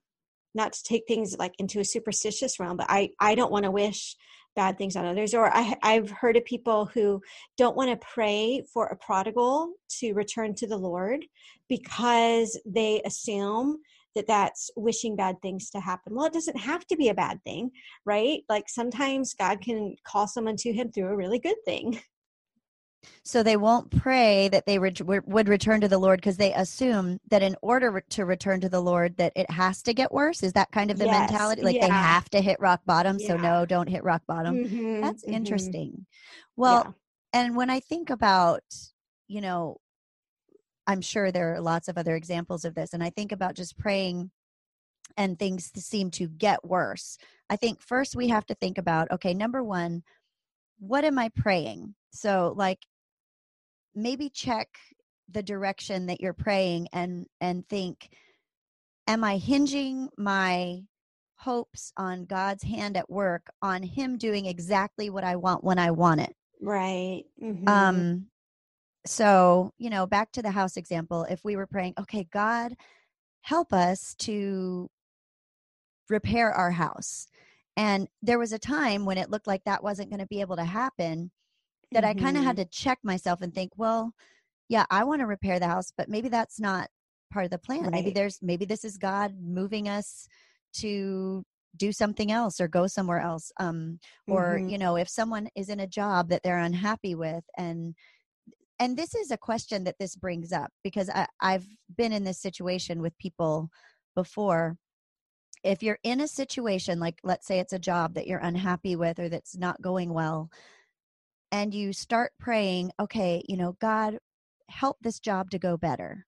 Not 0.54 0.74
to 0.74 0.84
take 0.84 1.04
things 1.08 1.38
like 1.38 1.54
into 1.60 1.80
a 1.80 1.86
superstitious 1.86 2.60
realm, 2.60 2.76
but 2.76 2.88
I 2.90 3.12
I 3.20 3.36
don't 3.36 3.52
want 3.52 3.66
to 3.66 3.72
wish 3.72 4.16
bad 4.56 4.78
things 4.78 4.96
on 4.96 5.06
others 5.06 5.34
or 5.34 5.50
I 5.56 5.76
I've 5.82 6.10
heard 6.10 6.38
of 6.38 6.46
people 6.46 6.86
who 6.86 7.22
don't 7.58 7.76
want 7.76 7.90
to 7.90 8.08
pray 8.08 8.64
for 8.74 8.88
a 8.88 8.96
prodigal 8.96 9.74
to 10.00 10.14
return 10.14 10.56
to 10.56 10.68
the 10.68 10.78
Lord 10.78 11.26
because 11.70 12.60
they 12.66 13.02
assume 13.06 13.80
that 14.16 14.28
that's 14.28 14.70
wishing 14.76 15.16
bad 15.16 15.42
things 15.42 15.70
to 15.70 15.80
happen. 15.80 16.14
Well, 16.14 16.26
it 16.26 16.34
doesn't 16.34 16.58
have 16.58 16.86
to 16.88 16.98
be 16.98 17.10
a 17.10 17.14
bad 17.14 17.42
thing, 17.44 17.72
right? 18.06 18.42
Like 18.50 18.68
sometimes 18.68 19.34
God 19.34 19.62
can 19.62 19.96
call 20.04 20.28
someone 20.28 20.58
to 20.58 20.74
him 20.74 20.92
through 20.92 21.08
a 21.08 21.16
really 21.16 21.40
good 21.40 21.64
thing. 21.66 22.00
So 23.24 23.44
they 23.44 23.58
won't 23.58 23.92
pray 23.92 24.48
that 24.50 24.66
they 24.66 24.78
ret- 24.80 25.02
would 25.06 25.48
return 25.50 25.82
to 25.82 25.88
the 25.88 25.98
Lord 25.98 26.20
because 26.20 26.38
they 26.38 26.54
assume 26.54 27.20
that 27.30 27.42
in 27.42 27.56
order 27.62 28.02
to 28.10 28.26
return 28.26 28.62
to 28.62 28.70
the 28.70 28.82
Lord 28.82 29.18
that 29.18 29.34
it 29.36 29.50
has 29.52 29.82
to 29.84 29.94
get 29.94 30.12
worse. 30.12 30.44
Is 30.44 30.54
that 30.54 30.72
kind 30.72 30.92
of 30.92 30.98
the 30.98 31.06
Yes, 31.06 31.20
mentality? 31.20 31.62
Like 31.64 31.80
they 31.80 31.92
have 31.92 32.30
to 32.32 32.42
hit 32.42 32.60
rock 32.60 32.82
bottom. 32.86 33.20
So 33.20 33.38
no, 33.38 33.66
don't 33.66 33.90
hit 33.90 34.04
rock 34.04 34.24
bottom. 34.28 34.60
Mhm, 34.66 35.02
That's 35.02 35.24
mhm. 35.24 35.34
interesting. 35.34 36.06
Well, 36.56 36.84
Yeah. 36.86 36.92
and 37.34 37.56
when 37.56 37.70
I 37.70 37.80
think 37.80 38.10
about, 38.10 38.64
you 39.28 39.42
know, 39.42 39.78
I'm 40.88 41.02
sure 41.02 41.32
there 41.32 41.54
are 41.56 41.62
lots 41.62 41.88
of 41.88 41.98
other 41.98 42.16
examples 42.16 42.66
of 42.66 42.74
this, 42.76 42.94
and 42.94 43.04
I 43.04 43.10
think 43.10 43.32
about 43.32 43.56
just 43.56 43.78
praying 43.78 44.32
and 45.18 45.38
things 45.38 45.72
seem 45.76 46.12
to 46.12 46.28
get 46.28 46.64
worse. 46.66 47.18
I 47.50 47.56
think 47.58 47.82
first 47.82 48.16
we 48.16 48.30
have 48.30 48.46
to 48.48 48.56
think 48.56 48.78
about 48.78 49.12
okay, 49.12 49.34
number 49.34 49.64
one, 49.64 50.04
what 50.80 51.06
am 51.06 51.20
I 51.20 51.30
praying? 51.36 51.96
So, 52.12 52.54
like, 52.58 52.80
maybe 53.96 54.30
check 54.30 54.68
the 55.30 55.44
direction 55.44 56.06
that 56.08 56.22
you're 56.22 56.34
praying 56.34 56.88
and 56.94 57.26
and 57.40 57.68
think 57.68 58.10
am 59.08 59.24
i 59.24 59.38
hinging 59.38 60.10
my 60.18 60.82
hopes 61.36 61.92
on 61.98 62.26
god's 62.26 62.64
hand 62.64 62.98
at 62.98 63.10
work 63.10 63.48
on 63.62 63.82
him 63.82 64.18
doing 64.18 64.46
exactly 64.46 65.10
what 65.10 65.24
i 65.24 65.36
want 65.36 65.64
when 65.64 65.80
i 65.80 65.90
want 65.90 66.22
it 66.22 66.36
right. 66.62 67.24
mhm. 67.42 67.68
um 67.68 68.26
so 69.06 69.74
you 69.78 69.90
know 69.90 70.06
back 70.06 70.32
to 70.32 70.42
the 70.42 70.52
house 70.52 70.78
example 70.78 71.26
if 71.30 71.44
we 71.44 71.56
were 71.56 71.68
praying 71.68 71.94
okay 72.00 72.28
god 72.32 72.76
help 73.42 73.74
us 73.74 74.14
to 74.16 74.90
repair 76.10 76.52
our 76.52 76.72
house 76.72 77.28
and 77.78 78.08
there 78.22 78.38
was 78.38 78.52
a 78.52 78.60
time 78.60 79.06
when 79.06 79.18
it 79.18 79.30
looked 79.30 79.48
like 79.48 79.64
that 79.64 79.84
wasn't 79.84 80.10
going 80.10 80.20
to 80.20 80.28
be 80.28 80.42
able 80.42 80.58
to 80.58 80.66
happen 80.66 81.32
that 81.94 82.04
I 82.04 82.14
kind 82.14 82.38
of 82.38 82.44
had 82.44 82.58
to 82.58 82.66
check 82.66 83.00
myself 83.04 83.42
and 83.42 83.54
think, 83.54 83.72
well, 83.76 84.14
yeah, 84.70 84.86
I 84.90 85.04
want 85.04 85.20
to 85.22 85.28
repair 85.28 85.60
the 85.60 85.68
house, 85.68 85.92
but 85.96 86.10
maybe 86.10 86.30
that's 86.30 86.60
not 86.60 86.90
part 87.32 87.46
of 87.46 87.52
the 87.52 87.58
plan. 87.58 87.92
Maybe 87.92 88.12
there's 88.12 88.40
maybe 88.42 88.66
this 88.66 88.86
is 88.86 88.98
God 88.98 89.36
moving 89.42 89.88
us 89.90 90.28
to 90.78 91.44
do 91.78 91.92
something 91.92 92.32
else 92.32 92.60
or 92.60 92.68
go 92.68 92.88
somewhere 92.88 93.20
else. 93.20 93.52
Um 93.60 94.00
or, 94.30 94.62
Mhm. 94.62 94.72
you 94.72 94.78
know, 94.78 94.96
if 94.98 95.10
someone 95.10 95.50
is 95.56 95.70
in 95.70 95.80
a 95.80 95.88
job 95.88 96.30
that 96.30 96.42
they're 96.44 96.58
unhappy 96.60 97.16
with 97.16 97.44
and 97.58 97.96
and 98.80 98.98
this 98.98 99.14
is 99.16 99.32
a 99.32 99.38
question 99.38 99.84
that 99.86 99.98
this 100.00 100.16
brings 100.16 100.52
up 100.52 100.72
because 100.84 101.10
I, 101.10 101.28
I've 101.40 101.68
been 101.96 102.12
in 102.14 102.24
this 102.24 102.40
situation 102.42 103.02
with 103.02 103.18
people 103.18 103.70
before. 104.16 104.78
If 105.64 105.84
you're 105.84 106.00
in 106.04 106.22
a 106.22 106.28
situation 106.28 107.00
like 107.00 107.20
let's 107.24 107.46
say 107.48 107.60
it's 107.60 107.74
a 107.74 107.80
job 107.80 108.16
that 108.16 108.28
you're 108.28 108.40
unhappy 108.40 108.96
with 108.96 109.20
or 109.20 109.30
that's 109.30 109.56
not 109.58 109.82
going 109.82 110.14
well, 110.14 110.50
and 111.52 111.74
you 111.74 111.94
start 111.94 112.34
praying, 112.40 112.92
okay, 113.00 113.44
you 113.48 113.58
know, 113.58 113.74
God, 113.80 114.20
help 114.70 114.98
this 115.02 115.20
job 115.20 115.52
to 115.52 115.60
go 115.60 115.78
better. 115.78 116.26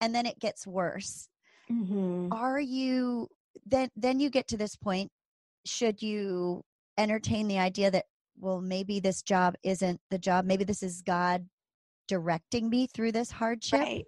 And 0.00 0.14
then 0.14 0.26
it 0.26 0.38
gets 0.38 0.66
worse. 0.66 1.28
Mhm. 1.68 2.30
Are 2.30 2.60
you 2.60 3.28
then 3.66 3.88
then 3.96 4.20
you 4.20 4.30
get 4.30 4.48
to 4.48 4.56
this 4.56 4.76
point 4.76 5.10
should 5.66 6.02
you 6.02 6.62
entertain 6.98 7.48
the 7.48 7.58
idea 7.58 7.90
that 7.90 8.06
well 8.38 8.60
maybe 8.60 9.00
this 9.00 9.22
job 9.22 9.54
isn't 9.62 10.00
the 10.10 10.18
job, 10.18 10.44
maybe 10.44 10.64
this 10.64 10.82
is 10.82 11.02
God 11.02 11.48
directing 12.08 12.70
me 12.70 12.86
through 12.88 13.12
this 13.12 13.30
hardship 13.32 13.80
Right. 13.80 14.06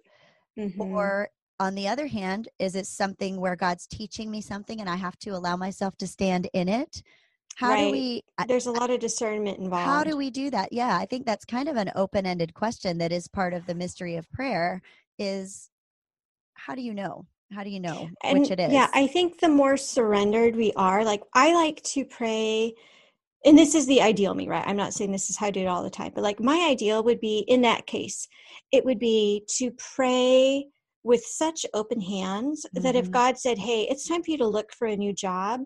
Mhm. 0.57 0.79
or 0.79 1.29
on 1.59 1.75
the 1.75 1.87
other 1.87 2.07
hand, 2.07 2.49
is 2.59 2.75
it 2.75 2.87
something 2.87 3.39
where 3.41 3.55
God's 3.55 3.87
teaching 3.87 4.31
me 4.31 4.41
something 4.41 4.79
and 4.81 4.89
I 4.89 4.95
have 4.97 5.17
to 5.19 5.31
allow 5.31 5.55
myself 5.57 5.97
to 5.97 6.07
stand 6.07 6.49
in 6.53 6.69
it? 6.69 7.03
How 7.57 7.69
right. 7.69 7.85
do 7.85 7.91
we? 7.91 8.23
There's 8.47 8.67
a 8.67 8.71
lot 8.71 8.91
of 8.91 8.99
discernment 8.99 9.57
involved. 9.57 9.85
How 9.85 10.03
do 10.03 10.15
we 10.15 10.29
do 10.29 10.51
that? 10.51 10.71
Yeah, 10.71 10.95
I 10.95 11.05
think 11.05 11.25
that's 11.25 11.43
kind 11.43 11.67
of 11.67 11.75
an 11.75 11.91
open-ended 11.95 12.53
question 12.53 12.99
that 12.99 13.11
is 13.11 13.27
part 13.27 13.53
of 13.53 13.65
the 13.65 13.73
mystery 13.73 14.15
of 14.15 14.31
prayer. 14.31 14.81
Is 15.17 15.69
how 16.53 16.75
do 16.75 16.81
you 16.81 16.93
know? 16.93 17.25
How 17.51 17.63
do 17.63 17.69
you 17.69 17.79
know 17.79 18.09
and, 18.23 18.39
which 18.39 18.51
it 18.51 18.59
is? 18.59 18.71
Yeah, 18.71 18.87
I 18.93 19.07
think 19.07 19.39
the 19.39 19.49
more 19.49 19.75
surrendered 19.75 20.55
we 20.55 20.71
are, 20.75 21.03
like 21.03 21.23
I 21.33 21.53
like 21.53 21.81
to 21.83 22.05
pray 22.05 22.75
and 23.45 23.57
this 23.57 23.75
is 23.75 23.85
the 23.87 24.01
ideal 24.01 24.33
me, 24.33 24.47
right? 24.47 24.67
I'm 24.67 24.75
not 24.75 24.93
saying 24.93 25.11
this 25.11 25.29
is 25.29 25.37
how 25.37 25.47
I 25.47 25.51
do 25.51 25.61
it 25.61 25.67
all 25.67 25.83
the 25.83 25.89
time, 25.89 26.11
but 26.13 26.23
like 26.23 26.39
my 26.39 26.67
ideal 26.69 27.03
would 27.03 27.21
be 27.21 27.45
in 27.47 27.61
that 27.61 27.87
case, 27.87 28.27
it 28.71 28.83
would 28.83 28.99
be 28.99 29.43
to 29.57 29.71
pray 29.95 30.65
with 31.03 31.23
such 31.23 31.65
open 31.73 32.01
hands 32.01 32.65
mm-hmm. 32.65 32.83
that 32.83 32.95
if 32.95 33.05
mm-hmm. 33.05 33.13
God 33.13 33.39
said, 33.39 33.57
Hey, 33.57 33.83
it's 33.83 34.07
time 34.07 34.21
for 34.21 34.31
you 34.31 34.37
to 34.39 34.47
look 34.47 34.73
for 34.73 34.87
a 34.87 34.97
new 34.97 35.13
job, 35.13 35.61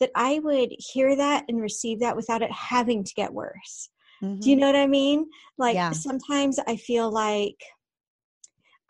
that 0.00 0.10
I 0.14 0.40
would 0.40 0.70
hear 0.78 1.16
that 1.16 1.44
and 1.48 1.60
receive 1.60 2.00
that 2.00 2.16
without 2.16 2.42
it 2.42 2.52
having 2.52 3.04
to 3.04 3.14
get 3.14 3.32
worse. 3.32 3.88
Mm-hmm. 4.22 4.40
Do 4.40 4.50
you 4.50 4.56
mm-hmm. 4.56 4.60
know 4.60 4.66
what 4.66 4.76
I 4.76 4.86
mean? 4.86 5.26
Like 5.58 5.74
yeah. 5.74 5.92
sometimes 5.92 6.58
I 6.66 6.76
feel 6.76 7.10
like 7.10 7.62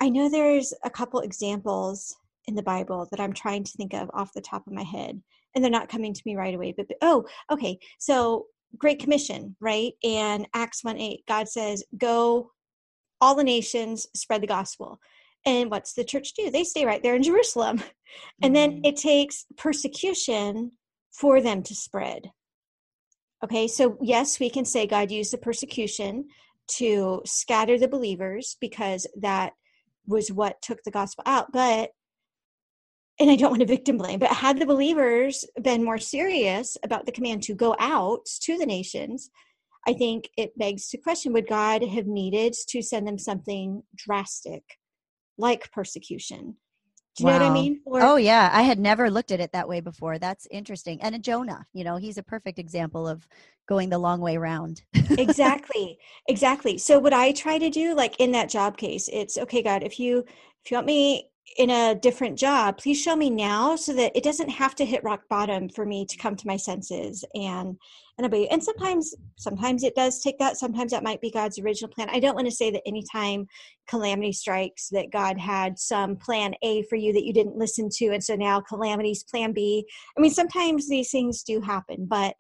I 0.01 0.09
know 0.09 0.29
there's 0.29 0.73
a 0.85 0.91
couple 0.91 1.21
examples 1.21 2.17
in 2.47 2.55
the 2.55 2.63
Bible 2.63 3.09
that 3.11 3.21
I'm 3.21 3.33
trying 3.33 3.65
to 3.65 3.73
think 3.73 3.95
of 3.95 4.11
off 4.13 4.33
the 4.35 4.41
top 4.41 4.67
of 4.67 4.73
my 4.73 4.83
head 4.83 5.23
and 5.55 5.63
they're 5.63 5.71
not 5.71 5.89
coming 5.89 6.13
to 6.13 6.23
me 6.27 6.37
right 6.37 6.55
away 6.55 6.75
but, 6.77 6.89
but 6.89 6.97
oh 7.03 7.25
okay 7.51 7.79
so 7.99 8.47
great 8.79 8.99
commission 8.99 9.57
right 9.61 9.93
and 10.03 10.47
acts 10.55 10.83
1 10.83 10.99
8 10.99 11.21
god 11.29 11.49
says 11.49 11.85
go 11.97 12.51
all 13.21 13.35
the 13.35 13.45
nations 13.45 14.07
spread 14.15 14.43
the 14.43 14.47
gospel 14.47 14.99
and 15.47 15.71
what's 15.71 15.95
the 15.95 16.05
church 16.05 16.33
do 16.35 16.51
they 16.51 16.65
stay 16.65 16.85
right 16.85 17.03
there 17.03 17.15
in 17.15 17.23
jerusalem 17.23 17.83
and 18.43 18.55
then 18.55 18.73
mm-hmm. 18.73 18.85
it 18.85 18.97
takes 18.97 19.47
persecution 19.57 20.73
for 21.19 21.41
them 21.41 21.63
to 21.63 21.75
spread 21.75 22.31
okay 23.43 23.67
so 23.67 23.97
yes 24.03 24.39
we 24.41 24.51
can 24.51 24.65
say 24.65 24.87
god 24.87 25.11
used 25.11 25.33
the 25.33 25.39
persecution 25.39 26.27
to 26.67 27.21
scatter 27.25 27.79
the 27.79 27.89
believers 27.89 28.57
because 28.61 29.07
that 29.21 29.53
was 30.07 30.31
what 30.33 30.61
took 30.63 30.83
the 30.83 30.91
gospel 30.91 31.23
out 31.27 31.53
but 31.53 31.91
and 33.21 33.31
I 33.31 33.37
don't 33.37 33.51
want 33.51 33.61
to 33.61 33.67
victim 33.67 33.97
blame, 33.97 34.19
but 34.19 34.31
had 34.31 34.59
the 34.59 34.67
believers 34.67 35.45
been 35.63 35.85
more 35.85 35.99
serious 35.99 36.77
about 36.83 37.07
the 37.07 37.13
command 37.13 37.45
to 37.45 37.55
go 37.55 37.77
out 37.79 38.27
to 38.41 38.59
the 38.59 38.67
nations, 38.67 39.31
I 39.87 39.93
think 39.93 40.31
it 40.37 40.59
begs 40.59 40.89
to 40.89 40.99
question 40.99 41.33
would 41.33 41.47
God 41.47 41.85
have 41.85 42.07
needed 42.07 42.55
to 42.69 42.83
send 42.83 43.07
them 43.07 43.19
something 43.19 43.83
drastic 43.95 44.63
like 45.39 45.71
persecution? 45.73 46.57
Do 47.17 47.23
you 47.23 47.27
wow. 47.27 47.39
know 47.39 47.45
what 47.45 47.51
I 47.51 47.55
mean? 47.55 47.81
Or, 47.85 48.03
oh 48.03 48.17
yeah, 48.17 48.51
I 48.53 48.63
had 48.63 48.79
never 48.79 49.11
looked 49.11 49.31
at 49.31 49.41
it 49.41 49.53
that 49.53 49.69
way 49.69 49.81
before. 49.81 50.19
That's 50.19 50.49
interesting. 50.51 51.01
And 51.01 51.15
a 51.15 51.19
Jonah, 51.19 51.67
you 51.73 51.85
know, 51.85 51.97
he's 51.97 52.19
a 52.19 52.23
perfect 52.23 52.59
example 52.59 53.07
of 53.07 53.27
going 53.69 53.89
the 53.89 53.99
long 53.99 54.21
way 54.21 54.37
round. 54.37 54.83
exactly. 55.11 55.99
Exactly. 56.29 56.77
So 56.79 56.99
what 56.99 57.13
I 57.13 57.33
try 57.33 57.59
to 57.59 57.71
do 57.71 57.95
like 57.95 58.19
in 58.19 58.33
that 58.33 58.49
job 58.49 58.77
case, 58.77 59.09
it's 59.13 59.39
okay 59.39 59.63
God, 59.63 59.83
if 59.83 60.01
you 60.01 60.25
if 60.65 60.71
you 60.71 60.77
want 60.77 60.87
me 60.87 61.29
in 61.59 61.71
a 61.71 61.95
different 61.95 62.39
job 62.39 62.79
please 62.79 63.01
show 63.01 63.15
me 63.15 63.31
now 63.31 63.77
so 63.77 63.93
that 63.93 64.13
it 64.17 64.25
doesn't 64.25 64.49
have 64.49 64.75
to 64.75 64.85
hit 64.85 65.05
rock 65.05 65.23
bottom 65.29 65.69
for 65.69 65.85
me 65.85 66.05
to 66.07 66.17
come 66.17 66.35
to 66.35 66.47
my 66.47 66.57
senses 66.57 67.25
and 67.35 67.77
and 68.17 68.27
obey. 68.27 68.47
And 68.49 68.63
sometimes 68.63 69.15
sometimes 69.37 69.83
it 69.83 69.95
does 69.95 70.21
take 70.21 70.39
that. 70.39 70.57
Sometimes 70.57 70.93
that 70.93 71.03
might 71.03 71.21
be 71.21 71.31
god's 71.31 71.59
original 71.59 71.91
plan. 71.91 72.09
I 72.11 72.21
don't 72.21 72.35
want 72.35 72.47
to 72.47 72.55
say 72.55 72.71
that 72.71 72.83
anytime 72.87 73.47
calamity 73.89 74.33
strikes 74.33 74.89
that 74.91 75.11
god 75.11 75.39
had 75.39 75.79
some 75.79 76.17
plan 76.17 76.55
a 76.63 76.83
for 76.85 76.97
you 76.97 77.13
that 77.13 77.25
you 77.25 77.33
didn't 77.33 77.57
listen 77.57 77.89
to 77.91 78.07
and 78.07 78.23
so 78.23 78.35
now 78.35 78.61
calamity's 78.61 79.25
plan 79.25 79.53
b. 79.53 79.87
I 80.17 80.21
mean 80.21 80.31
sometimes 80.31 80.89
these 80.89 81.11
things 81.11 81.43
do 81.43 81.61
happen 81.61 82.07
but 82.07 82.35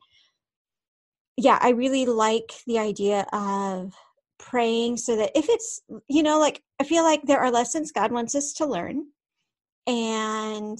yeah 1.36 1.58
i 1.60 1.70
really 1.70 2.06
like 2.06 2.52
the 2.66 2.78
idea 2.78 3.26
of 3.32 3.92
praying 4.38 4.96
so 4.96 5.16
that 5.16 5.30
if 5.34 5.46
it's 5.48 5.82
you 6.08 6.22
know 6.22 6.38
like 6.38 6.62
i 6.80 6.84
feel 6.84 7.02
like 7.02 7.22
there 7.22 7.38
are 7.38 7.50
lessons 7.50 7.92
god 7.92 8.10
wants 8.10 8.34
us 8.34 8.52
to 8.52 8.66
learn 8.66 9.04
and 9.86 10.78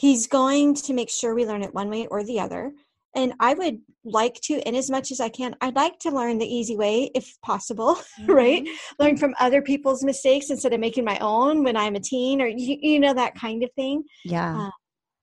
he's 0.00 0.26
going 0.26 0.74
to 0.74 0.94
make 0.94 1.10
sure 1.10 1.34
we 1.34 1.46
learn 1.46 1.62
it 1.62 1.74
one 1.74 1.90
way 1.90 2.06
or 2.06 2.24
the 2.24 2.40
other. 2.40 2.72
And 3.14 3.34
i 3.40 3.54
would 3.54 3.80
like 4.04 4.34
to 4.44 4.66
in 4.66 4.74
as 4.76 4.88
much 4.88 5.10
as 5.10 5.20
i 5.20 5.28
can 5.28 5.54
i'd 5.60 5.74
like 5.74 5.98
to 5.98 6.10
learn 6.10 6.38
the 6.38 6.46
easy 6.46 6.74
way 6.74 7.10
if 7.14 7.36
possible 7.42 7.96
mm-hmm. 8.20 8.32
right 8.32 8.66
learn 8.98 9.18
from 9.18 9.34
other 9.38 9.60
people's 9.60 10.02
mistakes 10.02 10.48
instead 10.48 10.72
of 10.72 10.80
making 10.80 11.04
my 11.04 11.18
own 11.18 11.62
when 11.64 11.76
i'm 11.76 11.96
a 11.96 12.00
teen 12.00 12.40
or 12.40 12.46
you, 12.46 12.78
you 12.80 12.98
know 12.98 13.12
that 13.12 13.34
kind 13.34 13.62
of 13.62 13.70
thing. 13.72 14.04
Yeah. 14.24 14.68
Uh, 14.68 14.70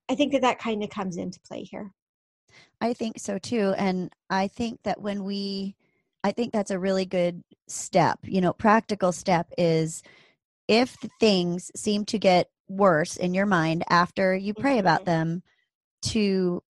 i 0.10 0.16
think 0.16 0.34
that 0.34 0.42
that 0.42 0.60
kind 0.60 0.84
of 0.84 0.90
comes 0.90 1.18
into 1.18 1.40
play 1.48 1.64
here. 1.64 1.92
I 2.82 2.94
think 2.94 3.20
so 3.20 3.38
too 3.40 3.74
and 3.78 4.12
i 4.30 4.48
think 4.50 4.80
that 4.84 5.02
when 5.02 5.24
we 5.24 5.76
I 6.28 6.34
think 6.34 6.52
that's 6.52 6.72
a 6.72 6.80
really 6.80 7.06
good 7.06 7.42
step. 7.70 8.20
You 8.24 8.42
know, 8.42 8.52
practical 8.52 9.14
step 9.14 9.48
is 9.58 10.04
if 10.68 10.98
things 11.22 11.72
seem 11.74 12.04
to 12.08 12.20
get 12.20 12.50
worse 12.68 13.16
in 13.16 13.34
your 13.34 13.46
mind 13.46 13.86
after 13.90 14.36
you 14.36 14.54
pray 14.54 14.72
mm-hmm. 14.72 14.80
about 14.80 15.06
them 15.06 15.42
to 16.02 16.62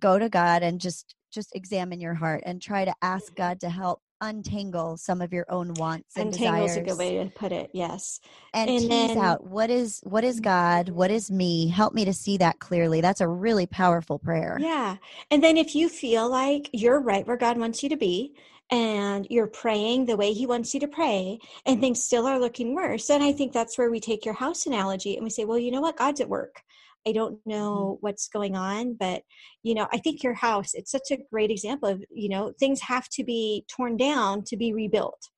go 0.00 0.18
to 0.18 0.28
God 0.28 0.64
and 0.64 0.80
just 0.80 1.14
just 1.32 1.54
examine 1.54 2.00
your 2.00 2.14
heart 2.14 2.42
and 2.44 2.60
try 2.60 2.84
to 2.84 2.94
ask 3.00 3.26
mm-hmm. 3.26 3.36
God 3.36 3.60
to 3.60 3.70
help 3.70 4.02
untangle 4.20 4.96
some 4.96 5.20
of 5.20 5.32
your 5.32 5.46
own 5.48 5.74
wants 5.74 6.16
and 6.16 6.28
Untangle 6.28 6.66
desires. 6.66 6.70
is 6.70 6.76
a 6.76 6.80
good 6.82 6.98
way 6.98 7.22
to 7.22 7.30
put 7.30 7.52
it. 7.52 7.70
Yes, 7.72 8.20
and, 8.54 8.70
and 8.70 8.80
tease 8.80 8.88
then, 8.88 9.18
out 9.18 9.44
what 9.44 9.70
is 9.70 10.00
what 10.04 10.24
is 10.24 10.36
mm-hmm. 10.36 10.44
God, 10.44 10.88
what 10.90 11.10
is 11.10 11.30
me. 11.30 11.68
Help 11.68 11.94
me 11.94 12.04
to 12.04 12.12
see 12.12 12.36
that 12.38 12.58
clearly. 12.58 13.00
That's 13.00 13.20
a 13.20 13.28
really 13.28 13.66
powerful 13.66 14.18
prayer. 14.18 14.58
Yeah, 14.60 14.96
and 15.30 15.42
then 15.42 15.56
if 15.56 15.74
you 15.74 15.88
feel 15.88 16.28
like 16.28 16.68
you're 16.72 17.00
right 17.00 17.26
where 17.26 17.36
God 17.36 17.58
wants 17.58 17.82
you 17.82 17.88
to 17.88 17.96
be, 17.96 18.34
and 18.70 19.26
you're 19.30 19.46
praying 19.46 20.06
the 20.06 20.16
way 20.16 20.32
He 20.32 20.46
wants 20.46 20.72
you 20.74 20.80
to 20.80 20.88
pray, 20.88 21.38
and 21.66 21.80
things 21.80 22.02
still 22.02 22.26
are 22.26 22.38
looking 22.38 22.74
worse, 22.74 23.06
then 23.06 23.22
I 23.22 23.32
think 23.32 23.52
that's 23.52 23.76
where 23.76 23.90
we 23.90 24.00
take 24.00 24.24
your 24.24 24.34
house 24.34 24.66
analogy 24.66 25.16
and 25.16 25.24
we 25.24 25.30
say, 25.30 25.44
well, 25.44 25.58
you 25.58 25.70
know 25.70 25.80
what, 25.80 25.96
God's 25.96 26.20
at 26.20 26.28
work. 26.28 26.62
I 27.06 27.12
don't 27.12 27.36
mm-hmm. 27.38 27.50
know 27.50 27.98
what's 28.00 28.28
going 28.28 28.56
on, 28.56 28.94
but 28.98 29.22
you 29.62 29.74
know, 29.74 29.88
I 29.92 29.98
think 29.98 30.22
your 30.22 30.34
house, 30.34 30.74
it's 30.74 30.90
such 30.90 31.10
a 31.10 31.18
great 31.30 31.50
example 31.50 31.88
of, 31.88 32.02
you 32.10 32.28
know, 32.28 32.52
things 32.58 32.80
have 32.82 33.08
to 33.10 33.24
be 33.24 33.64
torn 33.68 33.96
down 33.96 34.44
to 34.44 34.56
be 34.56 34.72
rebuilt. 34.72 35.28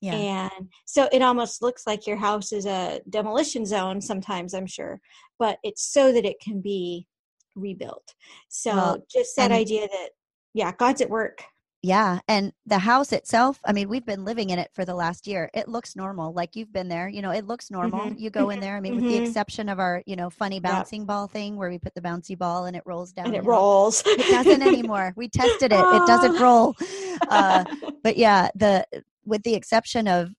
Yeah. 0.00 0.14
And 0.14 0.68
so 0.84 1.08
it 1.10 1.22
almost 1.22 1.62
looks 1.62 1.86
like 1.86 2.06
your 2.06 2.16
house 2.16 2.52
is 2.52 2.66
a 2.66 3.00
demolition 3.08 3.64
zone 3.64 4.00
sometimes, 4.00 4.52
I'm 4.52 4.66
sure, 4.66 5.00
but 5.38 5.58
it's 5.62 5.90
so 5.90 6.12
that 6.12 6.26
it 6.26 6.36
can 6.40 6.60
be 6.60 7.06
rebuilt. 7.54 8.14
So 8.48 8.74
well, 8.74 9.06
just 9.10 9.36
that 9.36 9.52
idea 9.52 9.88
that, 9.88 10.10
yeah, 10.52 10.72
God's 10.72 11.00
at 11.00 11.10
work. 11.10 11.42
Yeah. 11.86 12.18
And 12.26 12.52
the 12.66 12.80
house 12.80 13.12
itself, 13.12 13.60
I 13.64 13.72
mean, 13.72 13.88
we've 13.88 14.04
been 14.04 14.24
living 14.24 14.50
in 14.50 14.58
it 14.58 14.72
for 14.74 14.84
the 14.84 14.94
last 14.96 15.28
year. 15.28 15.48
It 15.54 15.68
looks 15.68 15.94
normal. 15.94 16.32
Like 16.32 16.56
you've 16.56 16.72
been 16.72 16.88
there, 16.88 17.08
you 17.08 17.22
know, 17.22 17.30
it 17.30 17.46
looks 17.46 17.70
normal. 17.70 18.00
Mm-hmm. 18.00 18.18
You 18.18 18.28
go 18.28 18.50
in 18.50 18.58
there, 18.58 18.76
I 18.76 18.80
mean, 18.80 18.94
mm-hmm. 18.94 19.04
with 19.04 19.12
the 19.12 19.18
mm-hmm. 19.18 19.26
exception 19.26 19.68
of 19.68 19.78
our, 19.78 20.02
you 20.04 20.16
know, 20.16 20.28
funny 20.28 20.58
bouncing 20.58 21.02
yep. 21.02 21.06
ball 21.06 21.28
thing 21.28 21.54
where 21.54 21.70
we 21.70 21.78
put 21.78 21.94
the 21.94 22.00
bouncy 22.00 22.36
ball 22.36 22.64
and 22.64 22.74
it 22.76 22.82
rolls 22.86 23.12
down. 23.12 23.26
And 23.26 23.36
it 23.36 23.44
rolls. 23.44 24.02
it 24.04 24.18
doesn't 24.18 24.62
anymore. 24.62 25.12
We 25.14 25.28
tested 25.28 25.72
it. 25.72 25.78
It 25.78 26.06
doesn't 26.08 26.36
roll. 26.42 26.74
Uh, 27.28 27.64
but 28.02 28.16
yeah, 28.16 28.48
the, 28.56 28.84
with 29.24 29.44
the 29.44 29.54
exception 29.54 30.08
of 30.08 30.32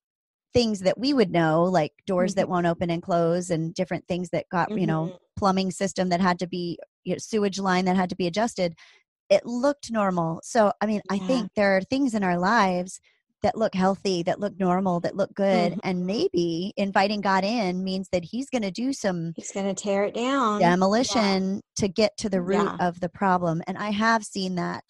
things 0.54 0.82
that 0.82 0.98
we 0.98 1.14
would 1.14 1.32
know, 1.32 1.64
like 1.64 1.94
doors 2.06 2.32
mm-hmm. 2.32 2.42
that 2.42 2.50
won't 2.50 2.68
open 2.68 2.90
and 2.90 3.02
close 3.02 3.52
and 3.52 3.74
different 3.74 4.06
things 4.10 4.32
that 4.32 4.50
got, 4.50 4.70
you 4.78 4.86
know, 4.86 5.06
mm-hmm. 5.06 5.16
plumbing 5.38 5.72
system 5.72 6.10
that 6.10 6.20
had 6.20 6.40
to 6.40 6.48
be, 6.48 6.78
you 7.06 7.14
know, 7.14 7.20
sewage 7.20 7.58
line 7.58 7.86
that 7.86 7.96
had 7.96 8.10
to 8.10 8.18
be 8.18 8.28
adjusted 8.28 8.76
it 9.30 9.46
looked 9.46 9.92
normal. 9.92 10.42
So, 10.44 10.72
I 10.82 10.86
mean, 10.86 11.02
yeah. 11.10 11.16
I 11.16 11.20
think 11.28 11.52
there 11.56 11.78
are 11.78 11.82
things 11.82 12.14
in 12.14 12.24
our 12.24 12.38
lives 12.38 13.00
that 13.44 13.58
look 13.58 13.76
healthy, 13.76 14.24
that 14.24 14.40
look 14.40 14.60
normal, 14.60 15.00
that 15.02 15.16
look 15.16 15.34
good. 15.34 15.74
Mm-hmm. 15.74 15.80
And 15.84 16.06
maybe 16.06 16.74
inviting 16.76 17.22
God 17.22 17.44
in 17.44 17.84
means 17.84 18.10
that 18.12 18.24
He's 18.24 18.50
going 18.50 18.64
to 18.64 18.72
do 18.72 18.94
some. 18.94 19.34
He's 19.36 19.52
going 19.52 19.74
to 19.74 19.80
tear 19.80 20.06
it 20.06 20.16
down. 20.16 20.60
Demolition 20.60 21.56
yeah. 21.56 21.62
to 21.78 21.88
get 21.88 22.18
to 22.18 22.30
the 22.30 22.42
root 22.42 22.64
yeah. 22.80 22.88
of 22.88 23.00
the 23.00 23.10
problem. 23.10 23.62
And 23.68 23.78
I 23.78 23.92
have 23.92 24.24
seen 24.24 24.56
that 24.56 24.84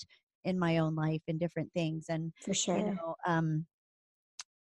in 0.46 0.58
my 0.58 0.78
own 0.78 0.96
life 0.96 1.22
in 1.28 1.38
different 1.38 1.74
things. 1.74 2.06
And, 2.10 2.32
for 2.44 2.54
sure. 2.54 2.78
You 2.78 2.86
know, 2.86 3.16
um, 3.26 3.66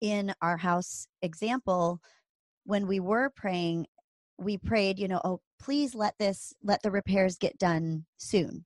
in 0.01 0.33
our 0.41 0.57
house 0.57 1.07
example, 1.23 2.01
when 2.65 2.87
we 2.87 3.01
were 3.01 3.31
praying, 3.35 3.87
we 4.39 4.59
prayed, 4.59 4.99
you 4.99 5.09
know, 5.09 5.21
oh, 5.25 5.41
please 5.61 5.95
let 5.95 6.15
this, 6.19 6.53
let 6.63 6.83
the 6.83 6.91
repairs 6.91 7.37
get 7.37 7.59
done 7.59 8.05
soon 8.17 8.65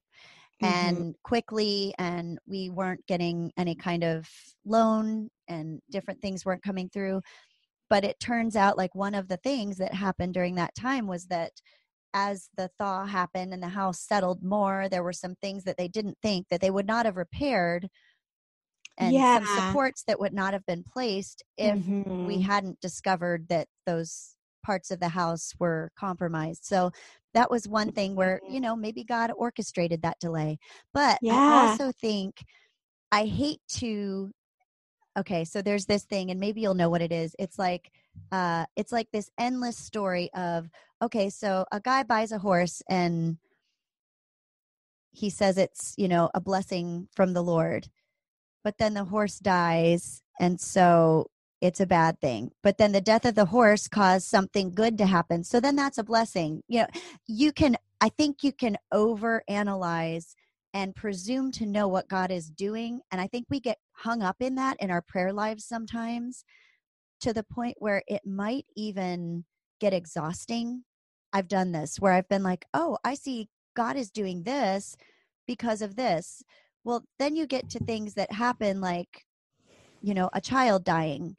mm-hmm. 0.62 0.74
and 0.74 1.14
quickly 1.22 1.94
and 1.98 2.38
we 2.46 2.70
weren't 2.70 3.06
getting 3.06 3.52
any 3.56 3.74
kind 3.74 4.04
of 4.04 4.28
loan 4.64 5.28
and 5.48 5.80
different 5.90 6.20
things 6.20 6.44
weren't 6.44 6.62
coming 6.62 6.88
through 6.88 7.20
but 7.88 8.04
it 8.04 8.18
turns 8.18 8.56
out 8.56 8.76
like 8.76 8.94
one 8.94 9.14
of 9.14 9.28
the 9.28 9.36
things 9.38 9.76
that 9.76 9.94
happened 9.94 10.34
during 10.34 10.56
that 10.56 10.74
time 10.74 11.06
was 11.06 11.26
that 11.26 11.52
as 12.14 12.48
the 12.56 12.70
thaw 12.78 13.04
happened 13.04 13.52
and 13.52 13.62
the 13.62 13.68
house 13.68 14.00
settled 14.00 14.42
more 14.42 14.88
there 14.90 15.02
were 15.02 15.12
some 15.12 15.34
things 15.42 15.64
that 15.64 15.76
they 15.76 15.88
didn't 15.88 16.16
think 16.22 16.46
that 16.50 16.60
they 16.60 16.70
would 16.70 16.86
not 16.86 17.06
have 17.06 17.16
repaired 17.16 17.88
and 18.98 19.12
yeah. 19.12 19.44
some 19.44 19.68
supports 19.68 20.04
that 20.06 20.18
would 20.18 20.32
not 20.32 20.54
have 20.54 20.64
been 20.64 20.82
placed 20.82 21.42
if 21.58 21.76
mm-hmm. 21.76 22.26
we 22.26 22.40
hadn't 22.40 22.80
discovered 22.80 23.46
that 23.48 23.68
those 23.84 24.35
parts 24.66 24.90
of 24.90 24.98
the 24.98 25.08
house 25.08 25.54
were 25.60 25.92
compromised. 25.96 26.64
So 26.64 26.90
that 27.34 27.50
was 27.50 27.68
one 27.68 27.92
thing 27.92 28.16
where, 28.16 28.40
you 28.50 28.60
know, 28.60 28.74
maybe 28.74 29.04
God 29.04 29.30
orchestrated 29.36 30.02
that 30.02 30.18
delay. 30.18 30.58
But 30.92 31.18
yeah. 31.22 31.34
I 31.34 31.70
also 31.70 31.92
think 31.92 32.44
I 33.12 33.26
hate 33.26 33.60
to 33.78 34.32
okay, 35.16 35.44
so 35.44 35.62
there's 35.62 35.86
this 35.86 36.04
thing 36.04 36.30
and 36.30 36.40
maybe 36.40 36.60
you'll 36.60 36.74
know 36.74 36.90
what 36.90 37.00
it 37.00 37.12
is. 37.12 37.36
It's 37.38 37.58
like 37.58 37.92
uh 38.32 38.66
it's 38.74 38.90
like 38.90 39.08
this 39.12 39.30
endless 39.38 39.78
story 39.78 40.30
of 40.34 40.68
okay, 41.00 41.30
so 41.30 41.64
a 41.70 41.80
guy 41.80 42.02
buys 42.02 42.32
a 42.32 42.38
horse 42.38 42.82
and 42.90 43.38
he 45.12 45.30
says 45.30 45.56
it's, 45.58 45.94
you 45.96 46.08
know, 46.08 46.28
a 46.34 46.40
blessing 46.40 47.08
from 47.14 47.32
the 47.32 47.42
Lord. 47.42 47.88
But 48.64 48.78
then 48.78 48.94
the 48.94 49.04
horse 49.04 49.38
dies 49.38 50.22
and 50.40 50.60
so 50.60 51.30
it's 51.60 51.80
a 51.80 51.86
bad 51.86 52.20
thing. 52.20 52.50
But 52.62 52.78
then 52.78 52.92
the 52.92 53.00
death 53.00 53.24
of 53.24 53.34
the 53.34 53.46
horse 53.46 53.88
caused 53.88 54.26
something 54.26 54.74
good 54.74 54.98
to 54.98 55.06
happen. 55.06 55.44
So 55.44 55.60
then 55.60 55.76
that's 55.76 55.98
a 55.98 56.04
blessing. 56.04 56.62
You 56.68 56.80
know, 56.80 56.86
you 57.26 57.52
can 57.52 57.76
I 58.00 58.10
think 58.10 58.42
you 58.42 58.52
can 58.52 58.76
over 58.92 59.42
analyze 59.48 60.34
and 60.74 60.94
presume 60.94 61.50
to 61.52 61.64
know 61.64 61.88
what 61.88 62.08
God 62.08 62.30
is 62.30 62.50
doing. 62.50 63.00
And 63.10 63.20
I 63.20 63.26
think 63.26 63.46
we 63.48 63.60
get 63.60 63.78
hung 63.92 64.22
up 64.22 64.36
in 64.40 64.56
that 64.56 64.76
in 64.80 64.90
our 64.90 65.00
prayer 65.00 65.32
lives 65.32 65.64
sometimes 65.64 66.44
to 67.20 67.32
the 67.32 67.42
point 67.42 67.76
where 67.78 68.02
it 68.06 68.26
might 68.26 68.66
even 68.76 69.44
get 69.80 69.94
exhausting. 69.94 70.84
I've 71.32 71.48
done 71.48 71.72
this 71.72 71.98
where 71.98 72.12
I've 72.12 72.28
been 72.28 72.42
like, 72.42 72.66
oh, 72.74 72.98
I 73.04 73.14
see 73.14 73.48
God 73.74 73.96
is 73.96 74.10
doing 74.10 74.42
this 74.42 74.96
because 75.46 75.80
of 75.80 75.96
this. 75.96 76.42
Well, 76.84 77.04
then 77.18 77.36
you 77.36 77.46
get 77.46 77.70
to 77.70 77.78
things 77.78 78.14
that 78.14 78.32
happen 78.32 78.80
like, 78.80 79.25
you 80.06 80.14
know, 80.14 80.30
a 80.32 80.40
child 80.40 80.84
dying 80.84 81.36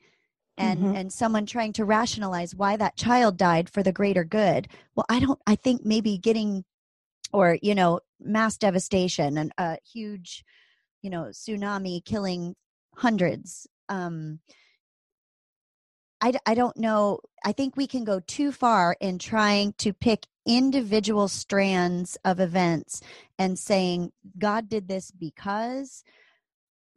and 0.57 0.79
mm-hmm. 0.79 0.95
and 0.95 1.13
someone 1.13 1.45
trying 1.45 1.73
to 1.73 1.85
rationalize 1.85 2.55
why 2.55 2.75
that 2.75 2.97
child 2.97 3.37
died 3.37 3.69
for 3.69 3.83
the 3.83 3.91
greater 3.91 4.23
good 4.23 4.67
well 4.95 5.05
i 5.09 5.19
don't 5.19 5.39
i 5.45 5.55
think 5.55 5.85
maybe 5.85 6.17
getting 6.17 6.65
or 7.31 7.57
you 7.61 7.75
know 7.75 7.99
mass 8.19 8.57
devastation 8.57 9.37
and 9.37 9.51
a 9.57 9.77
huge 9.93 10.43
you 11.01 11.09
know 11.09 11.25
tsunami 11.25 12.03
killing 12.03 12.55
hundreds 12.95 13.67
um 13.89 14.39
I, 16.19 16.33
I 16.47 16.55
don't 16.55 16.77
know 16.77 17.19
i 17.45 17.51
think 17.51 17.77
we 17.77 17.85
can 17.85 18.03
go 18.03 18.19
too 18.19 18.51
far 18.51 18.95
in 18.99 19.19
trying 19.19 19.73
to 19.79 19.93
pick 19.93 20.25
individual 20.47 21.27
strands 21.27 22.17
of 22.25 22.39
events 22.39 23.01
and 23.37 23.59
saying 23.59 24.11
god 24.39 24.69
did 24.69 24.87
this 24.87 25.11
because 25.11 26.03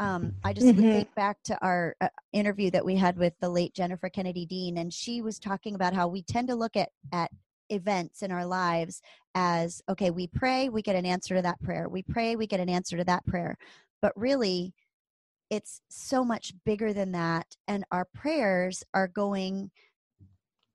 um, 0.00 0.35
I 0.42 0.54
just 0.54 0.66
mm-hmm. 0.66 0.80
think 0.80 1.14
back 1.14 1.42
to 1.45 1.59
our 1.62 1.95
uh, 2.00 2.09
interview 2.33 2.71
that 2.71 2.85
we 2.85 2.97
had 2.97 3.19
with 3.19 3.35
the 3.38 3.50
late 3.50 3.75
Jennifer 3.75 4.09
Kennedy 4.09 4.47
Dean, 4.47 4.78
and 4.78 4.92
she 4.92 5.21
was 5.21 5.38
talking 5.38 5.75
about 5.75 5.95
how 5.95 6.09
we 6.09 6.23
tend 6.23 6.49
to 6.49 6.54
look 6.54 6.75
at 6.75 6.88
at 7.12 7.30
events 7.69 8.23
in 8.23 8.33
our 8.33 8.47
lives 8.47 9.02
as 9.35 9.83
okay, 9.90 10.11
we 10.11 10.26
pray, 10.26 10.71
we 10.71 10.80
get 10.80 10.97
an 10.97 11.04
answer 11.04 11.37
to 11.37 11.42
that 11.42 11.61
prayer. 11.62 11.87
We 11.88 12.02
pray, 12.02 12.35
we 12.35 12.47
get 12.47 12.61
an 12.61 12.71
answer 12.71 12.97
to 12.97 13.04
that 13.04 13.26
prayer. 13.26 13.59
But 14.00 14.12
really, 14.16 14.73
it's 15.50 15.83
so 15.90 16.25
much 16.25 16.54
bigger 16.64 16.95
than 16.95 17.12
that, 17.12 17.54
and 17.69 17.85
our 17.92 18.07
prayers 18.14 18.83
are 18.95 19.09
going 19.09 19.71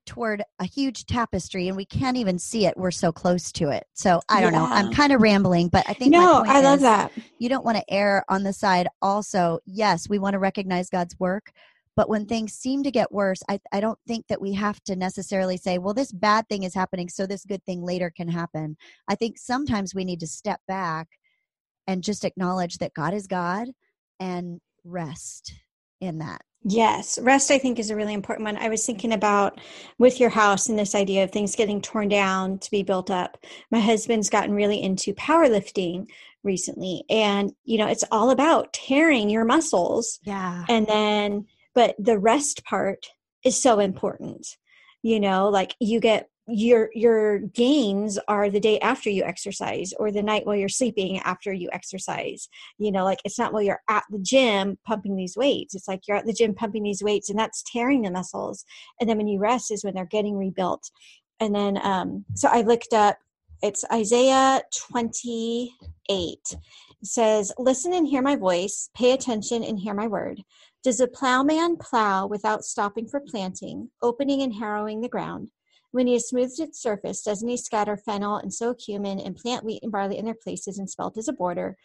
toward 0.06 0.42
a 0.60 0.64
huge 0.64 1.04
tapestry 1.06 1.68
and 1.68 1.76
we 1.76 1.84
can't 1.84 2.16
even 2.16 2.38
see 2.38 2.66
it. 2.66 2.76
We're 2.76 2.90
so 2.90 3.12
close 3.12 3.52
to 3.52 3.70
it. 3.70 3.84
So 3.94 4.20
i 4.28 4.40
don't 4.40 4.52
yeah. 4.52 4.60
know. 4.60 4.66
I'm 4.66 4.92
kind 4.92 5.12
of 5.12 5.20
rambling 5.20 5.68
but 5.68 5.84
i 5.88 5.92
think 5.92 6.12
no 6.12 6.42
i 6.46 6.60
love 6.60 6.80
that. 6.80 7.12
you 7.38 7.48
don't 7.48 7.64
want 7.64 7.76
to 7.76 7.84
err 7.92 8.24
on 8.28 8.42
the 8.42 8.52
side 8.52 8.88
also. 9.02 9.58
Yes 9.66 10.08
we 10.08 10.18
want 10.18 10.34
to 10.34 10.38
recognize 10.38 10.88
god's 10.88 11.18
work 11.18 11.50
but 11.96 12.08
when 12.08 12.26
things 12.26 12.52
seem 12.52 12.82
to 12.82 12.90
get 12.90 13.12
worse 13.12 13.42
I, 13.48 13.58
I 13.72 13.80
don't 13.80 13.98
think 14.06 14.26
that 14.28 14.40
we 14.40 14.52
have 14.54 14.80
to 14.84 14.96
necessarily 14.96 15.56
say 15.56 15.78
well 15.78 15.94
this 15.94 16.12
bad 16.12 16.48
thing 16.48 16.62
is 16.62 16.74
happening 16.74 17.08
so 17.08 17.26
this 17.26 17.44
good 17.44 17.64
thing 17.64 17.82
later 17.82 18.10
can 18.16 18.28
happen. 18.28 18.76
I 19.08 19.14
think 19.14 19.38
sometimes 19.38 19.94
we 19.94 20.04
need 20.04 20.20
to 20.20 20.26
step 20.26 20.60
back 20.68 21.08
and 21.86 22.02
just 22.02 22.24
acknowledge 22.24 22.78
that 22.78 22.94
god 22.94 23.12
is 23.12 23.26
god 23.26 23.68
and 24.20 24.60
rest 24.84 25.52
in 26.00 26.18
that 26.18 26.42
Yes, 26.68 27.16
rest 27.20 27.52
I 27.52 27.58
think 27.58 27.78
is 27.78 27.90
a 27.90 27.96
really 27.96 28.12
important 28.12 28.44
one. 28.44 28.56
I 28.56 28.68
was 28.68 28.84
thinking 28.84 29.12
about 29.12 29.60
with 29.98 30.18
your 30.18 30.30
house 30.30 30.68
and 30.68 30.76
this 30.76 30.96
idea 30.96 31.22
of 31.22 31.30
things 31.30 31.54
getting 31.54 31.80
torn 31.80 32.08
down 32.08 32.58
to 32.58 32.70
be 32.72 32.82
built 32.82 33.08
up. 33.08 33.38
My 33.70 33.78
husband's 33.78 34.28
gotten 34.28 34.52
really 34.52 34.82
into 34.82 35.14
powerlifting 35.14 36.08
recently 36.42 37.04
and 37.08 37.52
you 37.64 37.78
know, 37.78 37.86
it's 37.86 38.02
all 38.10 38.30
about 38.30 38.72
tearing 38.72 39.30
your 39.30 39.44
muscles. 39.44 40.18
Yeah. 40.24 40.64
And 40.68 40.88
then 40.88 41.46
but 41.72 41.94
the 42.00 42.18
rest 42.18 42.64
part 42.64 43.06
is 43.44 43.62
so 43.62 43.78
important. 43.78 44.56
You 45.02 45.20
know, 45.20 45.50
like 45.50 45.76
you 45.78 46.00
get 46.00 46.28
your 46.48 46.90
your 46.94 47.38
gains 47.38 48.18
are 48.28 48.50
the 48.50 48.60
day 48.60 48.78
after 48.78 49.10
you 49.10 49.24
exercise 49.24 49.92
or 49.98 50.12
the 50.12 50.22
night 50.22 50.46
while 50.46 50.54
you're 50.54 50.68
sleeping 50.68 51.18
after 51.20 51.52
you 51.52 51.68
exercise. 51.72 52.48
You 52.78 52.92
know 52.92 53.04
like 53.04 53.18
it's 53.24 53.38
not 53.38 53.52
while 53.52 53.62
you're 53.62 53.82
at 53.88 54.04
the 54.10 54.18
gym 54.18 54.78
pumping 54.86 55.16
these 55.16 55.36
weights. 55.36 55.74
It's 55.74 55.88
like 55.88 56.06
you're 56.06 56.16
at 56.16 56.26
the 56.26 56.32
gym 56.32 56.54
pumping 56.54 56.84
these 56.84 57.02
weights 57.02 57.30
and 57.30 57.38
that's 57.38 57.64
tearing 57.70 58.02
the 58.02 58.10
muscles. 58.10 58.64
And 59.00 59.10
then 59.10 59.16
when 59.16 59.28
you 59.28 59.40
rest 59.40 59.72
is 59.72 59.84
when 59.84 59.94
they're 59.94 60.06
getting 60.06 60.36
rebuilt. 60.36 60.90
And 61.40 61.54
then 61.54 61.78
um 61.82 62.24
so 62.34 62.48
i 62.48 62.62
looked 62.62 62.92
up 62.92 63.18
it's 63.62 63.84
isaiah 63.92 64.62
28 64.88 65.72
it 66.18 66.58
says 67.02 67.52
listen 67.58 67.92
and 67.92 68.06
hear 68.06 68.22
my 68.22 68.36
voice. 68.36 68.88
Pay 68.94 69.12
attention 69.12 69.64
and 69.64 69.78
hear 69.78 69.94
my 69.94 70.06
word. 70.06 70.42
Does 70.84 71.00
a 71.00 71.08
plowman 71.08 71.76
plow 71.76 72.26
without 72.26 72.64
stopping 72.64 73.08
for 73.08 73.20
planting 73.20 73.90
opening 74.00 74.42
and 74.42 74.54
harrowing 74.54 75.00
the 75.00 75.08
ground 75.08 75.50
when 75.92 76.06
he 76.06 76.14
has 76.14 76.28
smoothed 76.28 76.60
its 76.60 76.80
surface, 76.80 77.22
doesn't 77.22 77.48
he 77.48 77.56
scatter 77.56 77.96
fennel 77.96 78.36
and 78.36 78.52
sow 78.52 78.74
cumin 78.74 79.20
and 79.20 79.36
plant 79.36 79.64
wheat 79.64 79.82
and 79.82 79.92
barley 79.92 80.18
in 80.18 80.24
their 80.24 80.34
places 80.34 80.78
and 80.78 80.90
spelt 80.90 81.16
as 81.16 81.28
a 81.28 81.32
border? 81.32 81.76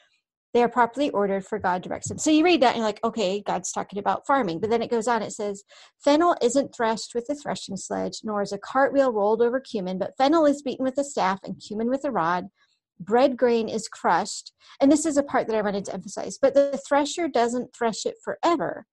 They 0.54 0.64
are 0.64 0.70
properly 0.70 1.10
ordered 1.12 1.46
for 1.46 1.60
God 1.60 1.82
directs 1.82 2.10
them. 2.10 2.18
So 2.18 2.30
you 2.30 2.44
read 2.44 2.62
that 2.62 2.70
and 2.70 2.78
you're 2.78 2.86
like, 2.86 3.00
okay, 3.04 3.42
God's 3.42 3.72
talking 3.72 4.00
about 4.00 4.28
farming. 4.28 4.60
But 4.60 4.70
then 4.70 4.82
it 4.82 4.92
goes 4.92 5.08
on, 5.08 5.22
it 5.22 5.32
says, 5.32 5.64
Fennel 6.04 6.36
isn't 6.42 6.76
threshed 6.76 7.16
with 7.16 7.28
a 7.30 7.36
threshing 7.36 7.78
sledge, 7.78 8.20
nor 8.24 8.42
is 8.42 8.52
a 8.52 8.58
cartwheel 8.58 9.14
rolled 9.14 9.42
over 9.42 9.62
cumin, 9.62 9.98
but 9.98 10.18
fennel 10.18 10.46
is 10.46 10.62
beaten 10.62 10.84
with 10.84 10.98
a 10.98 11.06
staff 11.06 11.40
and 11.44 11.62
cumin 11.66 11.90
with 11.90 12.04
a 12.04 12.12
rod. 12.12 12.48
Bread 13.00 13.38
grain 13.38 13.70
is 13.70 13.88
crushed. 13.88 14.52
And 14.82 14.92
this 14.92 15.06
is 15.06 15.16
a 15.16 15.24
part 15.24 15.48
that 15.48 15.56
I 15.56 15.62
wanted 15.62 15.86
to 15.86 15.94
emphasize, 15.94 16.38
but 16.38 16.54
the 16.54 16.80
thresher 16.88 17.30
doesn't 17.30 17.74
thresh 17.74 18.06
it 18.06 18.16
forever. 18.24 18.86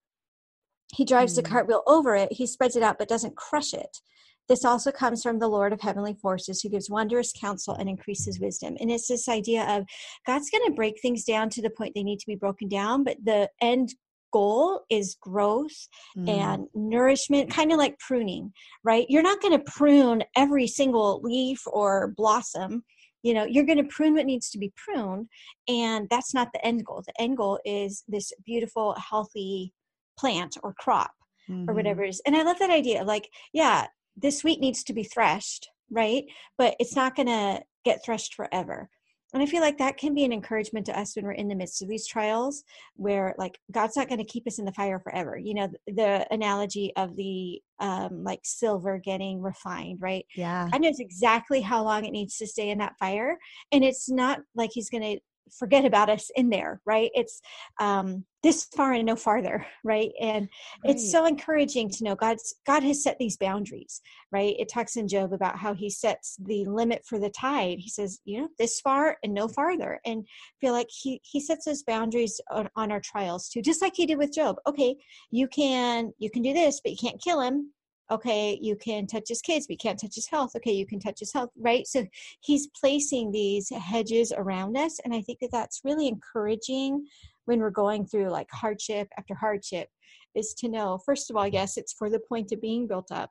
He 0.95 1.05
drives 1.05 1.33
mm. 1.33 1.37
the 1.37 1.43
cartwheel 1.43 1.83
over 1.87 2.15
it, 2.15 2.33
he 2.33 2.47
spreads 2.47 2.77
it 2.77 2.83
out, 2.85 2.99
but 2.99 3.09
doesn't 3.09 3.37
crush 3.37 3.75
it. 3.75 3.99
This 4.49 4.65
also 4.65 4.91
comes 4.91 5.23
from 5.23 5.39
the 5.39 5.49
Lord 5.49 5.73
of 5.73 5.81
heavenly 5.81 6.15
forces 6.15 6.61
who 6.61 6.71
gives 6.71 6.91
wondrous 6.91 7.33
counsel 7.33 7.75
and 7.75 7.89
increases 7.89 8.41
wisdom. 8.41 8.77
And 8.81 8.91
it's 8.91 9.09
this 9.09 9.29
idea 9.29 9.65
of 9.65 9.85
God's 10.27 10.51
going 10.51 10.65
to 10.67 10.75
break 10.75 11.01
things 11.01 11.25
down 11.25 11.51
to 11.51 11.63
the 11.63 11.71
point 11.71 11.93
they 11.95 12.03
need 12.03 12.19
to 12.21 12.27
be 12.27 12.35
broken 12.35 12.69
down, 12.69 13.05
but 13.05 13.17
the 13.23 13.51
end 13.61 13.95
goal 14.33 14.83
is 14.91 15.17
growth 15.21 15.89
mm. 16.17 16.29
and 16.29 16.67
nourishment, 16.75 17.51
kind 17.51 17.73
of 17.73 17.79
like 17.79 17.99
pruning, 17.99 18.53
right? 18.85 19.07
You're 19.09 19.23
not 19.23 19.41
going 19.41 19.59
to 19.59 19.73
prune 19.73 20.23
every 20.37 20.67
single 20.67 21.21
leaf 21.23 21.63
or 21.67 22.13
blossom. 22.17 22.85
You 23.23 23.35
know, 23.35 23.45
you're 23.45 23.67
going 23.67 23.83
to 23.83 23.89
prune 23.89 24.15
what 24.15 24.27
needs 24.27 24.49
to 24.51 24.59
be 24.59 24.73
pruned, 24.77 25.29
and 25.67 26.09
that's 26.09 26.33
not 26.33 26.49
the 26.53 26.65
end 26.65 26.85
goal. 26.85 27.03
The 27.05 27.21
end 27.21 27.37
goal 27.37 27.59
is 27.65 28.05
this 28.07 28.33
beautiful, 28.47 28.95
healthy 28.95 29.73
plant 30.17 30.57
or 30.63 30.75
crop 30.79 31.11
mm-hmm. 31.49 31.69
or 31.69 31.75
whatever 31.75 32.05
it 32.05 32.11
is. 32.11 32.23
And 32.27 32.37
I 32.37 32.43
love 32.43 32.59
that 32.61 32.71
idea. 32.71 33.05
Like, 33.05 33.29
yeah, 33.53 33.87
this 34.21 34.45
wheat 34.45 34.61
needs 34.61 34.83
to 34.85 34.93
be 34.93 35.05
threshed, 35.05 35.69
right? 35.91 36.25
But 36.57 36.77
it's 36.79 36.97
not 36.97 37.17
going 37.17 37.27
to 37.27 37.63
get 37.85 38.05
threshed 38.05 38.35
forever. 38.35 38.89
And 39.35 39.43
I 39.43 39.47
feel 39.47 39.61
like 39.61 39.77
that 39.79 39.99
can 39.99 40.15
be 40.15 40.25
an 40.25 40.33
encouragement 40.33 40.87
to 40.87 40.99
us 40.99 41.15
when 41.15 41.27
we're 41.27 41.33
in 41.33 41.49
the 41.49 41.55
midst 41.55 41.83
of 41.83 41.89
these 41.89 42.07
trials 42.07 42.65
where 42.97 43.35
like 43.37 43.59
God's 43.71 43.97
not 43.97 44.09
going 44.09 44.21
to 44.21 44.25
keep 44.25 44.47
us 44.47 44.59
in 44.59 44.65
the 44.65 44.73
fire 44.73 44.99
forever. 44.99 45.37
You 45.37 45.53
know, 45.53 45.69
the 45.87 46.27
analogy 46.31 46.93
of 46.97 47.15
the 47.17 47.61
um 47.79 48.25
like 48.25 48.41
silver 48.43 48.99
getting 48.99 49.43
refined, 49.43 50.01
right? 50.01 50.25
Yeah. 50.35 50.69
God 50.73 50.81
knows 50.81 50.99
exactly 50.99 51.61
how 51.61 51.85
long 51.85 52.07
it 52.07 52.13
needs 52.13 52.39
to 52.39 52.47
stay 52.47 52.71
in 52.71 52.79
that 52.79 52.99
fire. 52.99 53.37
And 53.71 53.85
it's 53.85 54.09
not 54.09 54.41
like 54.55 54.71
he's 54.73 54.89
going 54.89 55.03
to 55.03 55.21
forget 55.59 55.85
about 55.85 56.11
us 56.11 56.31
in 56.37 56.51
there 56.51 56.81
right? 56.85 57.11
It's 57.15 57.41
um 57.81 58.25
this 58.43 58.67
far 58.77 58.93
and 58.93 59.07
no 59.07 59.17
farther 59.17 59.67
right? 59.85 60.11
And 60.21 60.49
right. 60.85 60.95
it's 60.95 61.11
so 61.11 61.27
encouraging 61.27 61.91
to 61.91 62.05
know 62.05 62.15
god's 62.15 62.55
god 62.67 62.83
has 62.83 63.03
set 63.03 63.19
these 63.19 63.37
boundaries 63.37 64.01
right? 64.31 64.55
It 64.59 64.69
talks 64.69 64.97
in 64.97 65.09
job 65.09 65.33
about 65.33 65.59
how 65.59 65.75
he 65.75 65.91
sets 65.91 66.37
the 66.41 66.65
limit 66.67 67.03
for 67.07 67.19
the 67.19 67.31
tide. 67.31 67.79
He 67.79 67.91
says 67.91 68.21
you 68.25 68.41
know 68.41 68.49
this 68.59 68.81
far 68.81 69.17
and 69.23 69.35
no 69.35 69.49
farther. 69.49 70.01
And 70.05 70.27
feel 70.61 70.73
like 70.73 70.89
he 70.91 71.21
he 71.25 71.41
sets 71.41 71.65
those 71.65 71.83
boundaries 71.83 72.41
on, 72.51 72.69
on 72.77 72.93
our 72.93 73.01
trials 73.01 73.49
too 73.49 73.63
just 73.63 73.83
like 73.83 73.95
he 73.97 74.07
did 74.07 74.19
with 74.19 74.35
job. 74.35 74.57
Okay 74.67 74.97
you 75.31 75.49
can 75.49 76.13
you 76.19 76.31
can 76.31 76.43
do 76.43 76.53
this 76.53 76.81
but 76.81 76.93
you 76.93 76.99
can't 76.99 77.23
kill 77.23 77.41
him 77.41 77.73
okay 78.11 78.59
you 78.61 78.77
can 78.77 79.07
touch 79.07 79.29
his 79.29 79.41
kids 79.41 79.67
but 79.67 79.73
you 79.73 79.79
can't 79.79 80.01
touch 80.01 80.15
his 80.15 80.29
health 80.29 80.53
okay 80.57 80.73
you 80.73 80.87
can 80.87 80.99
touch 80.99 81.19
his 81.19 81.33
health 81.33 81.51
right 81.59 81.87
so 81.87 82.07
he's 82.41 82.69
placing 82.69 83.31
these 83.31 83.69
hedges 83.71 84.33
around 84.37 84.77
us 84.77 84.99
and 85.05 85.15
i 85.15 85.21
think 85.21 85.39
that 85.41 85.51
that's 85.53 85.81
really 85.85 86.09
encouraging 86.09 87.05
when 87.45 87.61
we're 87.61 87.71
going 87.71 88.07
through 88.07 88.29
like 88.29 88.49
hardship 88.51 89.09
after 89.19 89.35
hardship 89.35 89.89
is 90.35 90.55
to 90.55 90.69
know 90.69 90.99
first 91.05 91.31
of 91.31 91.37
all 91.37 91.47
yes 91.47 91.77
it's 91.77 91.93
for 91.93 92.11
the 92.11 92.21
point 92.21 92.53
of 92.53 92.61
being 92.61 92.87
built 92.87 93.11
up 93.11 93.31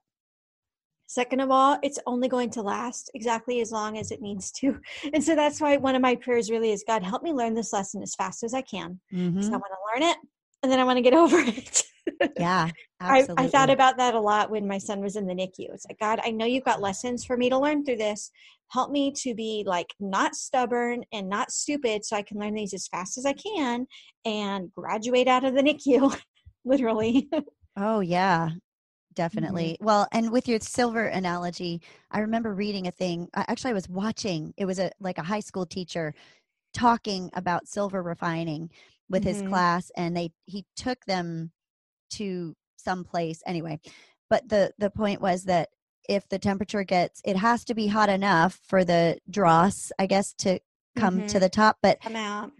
Second 1.10 1.40
of 1.40 1.52
all, 1.52 1.80
it's 1.84 2.00
only 2.06 2.28
going 2.28 2.50
to 2.50 2.62
last 2.62 3.10
exactly 3.13 3.62
as 3.62 3.72
long 3.72 3.98
as 3.98 4.12
it 4.12 4.22
needs 4.22 4.52
to. 4.52 4.78
And 5.13 5.24
so 5.24 5.36
that's 5.36 5.62
why 5.62 5.78
one 5.78 5.96
of 5.96 6.02
my 6.02 6.16
prayers 6.16 6.52
really 6.52 6.72
is 6.72 6.84
God, 6.86 7.02
help 7.02 7.24
me 7.24 7.32
learn 7.32 7.54
this 7.54 7.72
lesson 7.72 8.04
as 8.04 8.13
fast 8.13 8.44
as 8.44 8.54
I 8.54 8.62
can. 8.62 9.00
Mm-hmm. 9.13 9.40
I 9.40 9.58
want 9.58 9.63
to 9.63 10.02
learn 10.02 10.12
it 10.12 10.18
and 10.63 10.72
then 10.72 10.80
I 10.80 10.84
want 10.84 10.98
to 10.98 11.02
get 11.02 11.13
over 11.24 11.40
it. 11.40 11.84
Yeah. 12.38 12.70
I, 13.00 13.28
I, 13.38 13.48
thought 13.48 13.70
about 13.70 13.98
that 13.98 14.15
a 14.15 14.20
lot 14.20 14.50
when 14.50 14.67
my 14.67 14.80
son 14.80 15.02
was 15.02 15.15
in 15.15 15.28
the 15.28 15.34
NICU. 15.34 15.72
It's 15.74 15.86
like, 15.88 16.00
God, 16.00 16.20
I 16.24 16.32
know 16.32 16.46
you've 16.46 16.63
got 16.63 16.82
lessons 16.82 17.24
for 17.24 17.38
me 17.38 17.50
to 17.50 17.58
learn 17.58 17.86
through 17.86 17.98
this. 17.98 18.32
Help 18.70 18.91
me 18.91 19.12
to 19.17 19.36
be 19.36 19.63
like 19.67 19.93
not 20.00 20.36
stubborn 20.36 21.04
and 21.13 21.30
not 21.30 21.52
stupid 21.52 22.04
so 22.04 22.15
I 22.15 22.24
can 22.24 22.39
learn 22.39 22.56
these 22.56 22.74
as 22.74 22.88
fast 22.88 23.17
as 23.17 23.26
I 23.26 23.34
can 23.34 23.86
and 24.26 24.74
graduate 24.74 25.28
out 25.28 25.46
of 25.46 25.54
the 25.54 25.62
NICU, 25.62 26.20
literally. 26.65 27.30
Oh, 27.80 28.00
yeah 28.00 28.50
definitely. 29.17 29.74
Mm-hmm. 29.74 29.86
Well, 29.86 30.08
and 30.13 30.32
with 30.32 30.48
your 30.48 30.60
silver 30.62 31.08
analogy, 31.08 31.82
I 32.12 32.20
remember 32.20 32.54
reading 32.54 32.88
a 32.88 32.91
thing. 32.91 33.28
Actually, 33.36 33.72
I 33.72 33.74
was 33.74 33.89
watching. 33.89 34.54
It 34.56 34.65
was 34.65 34.80
a 34.80 34.91
like 35.02 35.17
a 35.17 35.24
high 35.24 35.41
school 35.41 35.65
teacher 35.65 36.13
talking 36.74 37.30
about 37.34 37.67
silver 37.67 38.02
refining 38.02 38.70
with 39.10 39.26
mm-hmm. 39.26 39.39
his 39.39 39.50
class, 39.50 39.91
and 39.98 40.15
they 40.15 40.32
he 40.46 40.65
took 40.78 41.04
them 41.06 41.52
to 42.12 42.56
some 42.78 43.04
place 43.04 43.41
anyway. 43.46 43.80
But 44.30 44.50
the 44.50 44.72
the 44.78 44.89
point 44.89 45.22
was 45.22 45.46
that 45.46 45.70
if 46.08 46.28
the 46.30 46.39
temperature 46.39 46.84
gets, 46.84 47.22
it 47.26 47.36
has 47.36 47.65
to 47.65 47.74
be 47.74 47.88
hot 47.88 48.10
enough 48.10 48.60
for 48.67 48.86
the 48.86 49.17
dross, 49.30 49.91
I 50.00 50.06
guess, 50.06 50.34
to 50.39 50.60
come 50.96 51.17
mm-hmm. 51.17 51.28
to 51.28 51.39
the 51.39 51.50
top, 51.50 51.78
but 51.82 52.00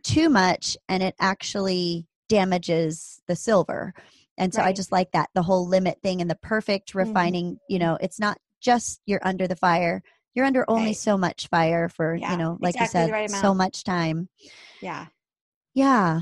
too 0.03 0.29
much, 0.29 0.77
and 0.89 1.01
it 1.01 1.15
actually 1.19 2.07
damages 2.29 3.21
the 3.27 3.36
silver. 3.36 3.93
And 4.38 4.53
so 4.53 4.62
right. 4.62 4.69
I 4.69 4.73
just 4.73 4.91
like 4.91 5.12
that 5.13 5.29
the 5.33 5.41
whole 5.41 5.67
limit 5.67 5.99
thing 6.03 6.21
and 6.21 6.29
the 6.29 6.36
perfect 6.36 6.89
mm-hmm. 6.89 6.99
refining, 6.99 7.45
mm-hmm. 7.45 7.73
you 7.73 7.79
know, 7.79 7.97
it's 8.01 8.19
not 8.19 8.38
just 8.62 9.01
you're 9.05 9.25
under 9.25 9.47
the 9.47 9.55
fire. 9.55 10.01
You're 10.36 10.45
under 10.45 10.69
only 10.69 10.88
right. 10.88 10.97
so 10.97 11.17
much 11.17 11.47
fire 11.47 11.89
for, 11.89 12.15
yeah, 12.15 12.31
you 12.31 12.38
know, 12.38 12.57
like 12.62 12.75
exactly 12.75 13.01
you 13.01 13.07
said, 13.07 13.12
right 13.12 13.29
so 13.31 13.55
much 13.55 13.83
time. 13.83 14.29
Yeah. 14.81 15.07
Yeah. 15.73 16.21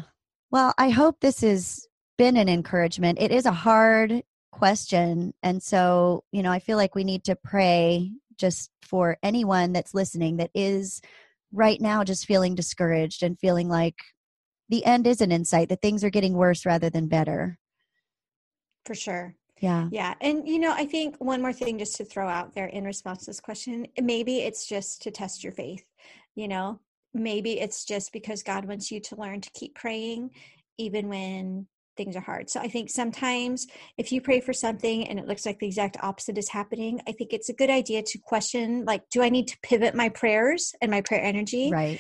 Well, 0.51 0.73
I 0.77 0.89
hope 0.89 1.19
this 1.19 1.41
has 1.41 1.85
been 2.17 2.38
an 2.38 2.49
encouragement. 2.49 3.19
It 3.21 3.32
is 3.32 3.45
a 3.45 3.51
hard 3.51 4.23
question. 4.51 5.34
And 5.43 5.62
so, 5.62 6.23
you 6.32 6.41
know, 6.41 6.51
I 6.51 6.60
feel 6.60 6.78
like 6.78 6.95
we 6.95 7.04
need 7.04 7.25
to 7.25 7.36
pray 7.36 8.12
just 8.38 8.69
for 8.82 9.17
anyone 9.23 9.73
that's 9.73 9.93
listening 9.93 10.38
that 10.38 10.51
is 10.54 11.01
right 11.51 11.80
now 11.80 12.04
just 12.04 12.25
feeling 12.25 12.56
discouraged 12.56 13.23
and 13.23 13.39
feeling 13.39 13.69
like 13.69 13.95
the 14.69 14.86
end 14.86 15.08
is 15.08 15.21
an 15.21 15.32
insight 15.32 15.69
that 15.69 15.82
things 15.82 16.04
are 16.04 16.10
getting 16.10 16.34
worse 16.34 16.65
rather 16.65 16.89
than 16.89 17.08
better. 17.08 17.58
For 18.86 18.95
sure. 18.95 19.36
Yeah. 19.62 19.88
Yeah. 19.91 20.15
And, 20.21 20.47
you 20.47 20.60
know, 20.60 20.71
I 20.71 20.86
think 20.86 21.15
one 21.17 21.41
more 21.41 21.54
thing 21.54 21.80
just 21.80 21.95
to 21.97 22.06
throw 22.06 22.28
out 22.28 22.54
there 22.54 22.67
in 22.67 22.84
response 22.84 23.19
to 23.19 23.25
this 23.28 23.39
question 23.39 23.88
maybe 24.01 24.39
it's 24.39 24.67
just 24.67 25.01
to 25.04 25.12
test 25.12 25.43
your 25.43 25.54
faith. 25.54 25.84
You 26.36 26.47
know, 26.47 26.80
maybe 27.13 27.60
it's 27.60 27.86
just 27.86 28.12
because 28.12 28.43
God 28.43 28.65
wants 28.65 28.91
you 28.91 28.99
to 29.01 29.15
learn 29.15 29.41
to 29.41 29.49
keep 29.51 29.75
praying 29.75 30.32
even 30.78 31.08
when 31.08 31.67
things 31.95 32.15
are 32.15 32.21
hard. 32.21 32.49
So 32.49 32.60
I 32.60 32.67
think 32.67 32.89
sometimes 32.89 33.67
if 33.97 34.12
you 34.12 34.21
pray 34.21 34.39
for 34.39 34.53
something 34.53 35.08
and 35.08 35.19
it 35.19 35.27
looks 35.27 35.45
like 35.45 35.60
the 35.60 35.67
exact 35.67 35.97
opposite 36.01 36.38
is 36.38 36.49
happening, 36.49 37.01
I 37.08 37.12
think 37.12 37.34
it's 37.34 37.49
a 37.49 37.53
good 37.53 37.69
idea 37.69 38.03
to 38.03 38.17
question 38.19 38.86
like, 38.86 39.10
do 39.10 39.21
I 39.21 39.29
need 39.29 39.47
to 39.49 39.58
pivot 39.62 39.95
my 39.95 40.10
prayers 40.10 40.73
and 40.81 40.91
my 40.91 41.01
prayer 41.01 41.21
energy? 41.21 41.71
Right 41.71 41.99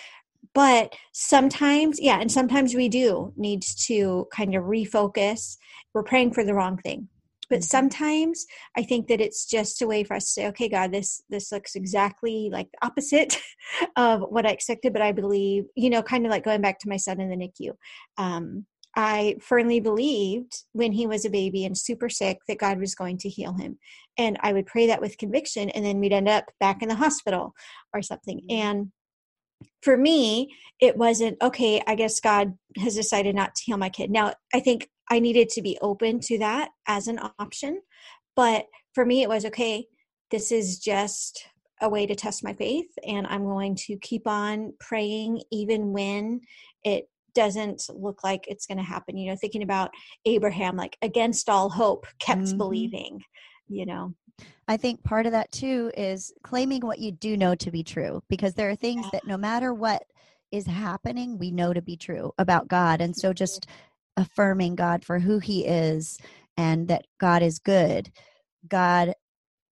but 0.53 0.95
sometimes 1.11 1.99
yeah 2.01 2.19
and 2.19 2.31
sometimes 2.31 2.73
we 2.73 2.89
do 2.89 3.33
need 3.35 3.61
to 3.61 4.27
kind 4.31 4.55
of 4.55 4.63
refocus 4.63 5.57
we're 5.93 6.03
praying 6.03 6.33
for 6.33 6.43
the 6.43 6.53
wrong 6.53 6.77
thing 6.77 7.07
but 7.49 7.57
mm-hmm. 7.57 7.63
sometimes 7.63 8.45
i 8.75 8.81
think 8.81 9.07
that 9.07 9.21
it's 9.21 9.45
just 9.45 9.81
a 9.81 9.87
way 9.87 10.03
for 10.03 10.15
us 10.15 10.25
to 10.25 10.31
say 10.31 10.47
okay 10.47 10.69
god 10.69 10.91
this 10.91 11.21
this 11.29 11.51
looks 11.51 11.75
exactly 11.75 12.49
like 12.51 12.67
the 12.71 12.87
opposite 12.87 13.39
of 13.95 14.21
what 14.21 14.45
i 14.45 14.49
expected 14.49 14.93
but 14.93 15.01
i 15.01 15.11
believe 15.11 15.65
you 15.75 15.89
know 15.89 16.01
kind 16.01 16.25
of 16.25 16.31
like 16.31 16.43
going 16.43 16.61
back 16.61 16.79
to 16.79 16.89
my 16.89 16.97
son 16.97 17.19
in 17.19 17.29
the 17.29 17.35
nicu 17.35 17.73
um, 18.17 18.65
i 18.95 19.35
firmly 19.41 19.79
believed 19.79 20.63
when 20.73 20.91
he 20.91 21.07
was 21.07 21.25
a 21.25 21.29
baby 21.29 21.65
and 21.65 21.77
super 21.77 22.09
sick 22.09 22.39
that 22.47 22.59
god 22.59 22.79
was 22.79 22.95
going 22.95 23.17
to 23.17 23.29
heal 23.29 23.53
him 23.53 23.77
and 24.17 24.37
i 24.41 24.53
would 24.53 24.65
pray 24.65 24.87
that 24.87 25.01
with 25.01 25.17
conviction 25.17 25.69
and 25.69 25.85
then 25.85 25.99
we'd 25.99 26.13
end 26.13 26.29
up 26.29 26.45
back 26.59 26.81
in 26.81 26.89
the 26.89 26.95
hospital 26.95 27.53
or 27.93 28.01
something 28.01 28.39
mm-hmm. 28.39 28.55
and 28.55 28.91
for 29.81 29.97
me, 29.97 30.53
it 30.81 30.97
wasn't, 30.97 31.37
okay, 31.41 31.81
I 31.87 31.95
guess 31.95 32.19
God 32.19 32.57
has 32.77 32.95
decided 32.95 33.35
not 33.35 33.55
to 33.55 33.63
heal 33.63 33.77
my 33.77 33.89
kid. 33.89 34.11
Now, 34.11 34.33
I 34.53 34.59
think 34.59 34.89
I 35.09 35.19
needed 35.19 35.49
to 35.49 35.61
be 35.61 35.77
open 35.81 36.19
to 36.21 36.39
that 36.39 36.69
as 36.87 37.07
an 37.07 37.19
option. 37.39 37.81
But 38.35 38.65
for 38.93 39.05
me, 39.05 39.21
it 39.21 39.29
was, 39.29 39.45
okay, 39.45 39.85
this 40.31 40.51
is 40.51 40.79
just 40.79 41.45
a 41.81 41.89
way 41.89 42.05
to 42.05 42.15
test 42.15 42.43
my 42.43 42.53
faith. 42.53 42.89
And 43.07 43.27
I'm 43.27 43.43
going 43.43 43.75
to 43.87 43.97
keep 43.97 44.27
on 44.27 44.73
praying 44.79 45.43
even 45.51 45.93
when 45.93 46.41
it 46.83 47.07
doesn't 47.35 47.83
look 47.89 48.23
like 48.23 48.45
it's 48.47 48.65
going 48.65 48.77
to 48.77 48.83
happen. 48.83 49.17
You 49.17 49.31
know, 49.31 49.37
thinking 49.37 49.63
about 49.63 49.91
Abraham, 50.25 50.75
like 50.75 50.97
against 51.01 51.49
all 51.49 51.69
hope, 51.69 52.07
kept 52.19 52.41
mm-hmm. 52.41 52.57
believing, 52.57 53.21
you 53.67 53.85
know. 53.85 54.13
I 54.67 54.77
think 54.77 55.03
part 55.03 55.25
of 55.25 55.31
that 55.33 55.51
too 55.51 55.91
is 55.95 56.33
claiming 56.43 56.81
what 56.81 56.99
you 56.99 57.11
do 57.11 57.37
know 57.37 57.55
to 57.55 57.71
be 57.71 57.83
true 57.83 58.23
because 58.27 58.55
there 58.55 58.69
are 58.69 58.75
things 58.75 59.05
that 59.11 59.27
no 59.27 59.37
matter 59.37 59.73
what 59.73 60.03
is 60.51 60.65
happening, 60.65 61.37
we 61.37 61.51
know 61.51 61.73
to 61.73 61.81
be 61.81 61.97
true 61.97 62.33
about 62.37 62.67
God. 62.67 63.01
And 63.01 63.15
so 63.15 63.31
just 63.33 63.67
affirming 64.17 64.75
God 64.75 65.05
for 65.05 65.19
who 65.19 65.39
he 65.39 65.65
is 65.65 66.17
and 66.57 66.87
that 66.87 67.05
God 67.19 67.43
is 67.43 67.59
good. 67.59 68.11
God 68.67 69.13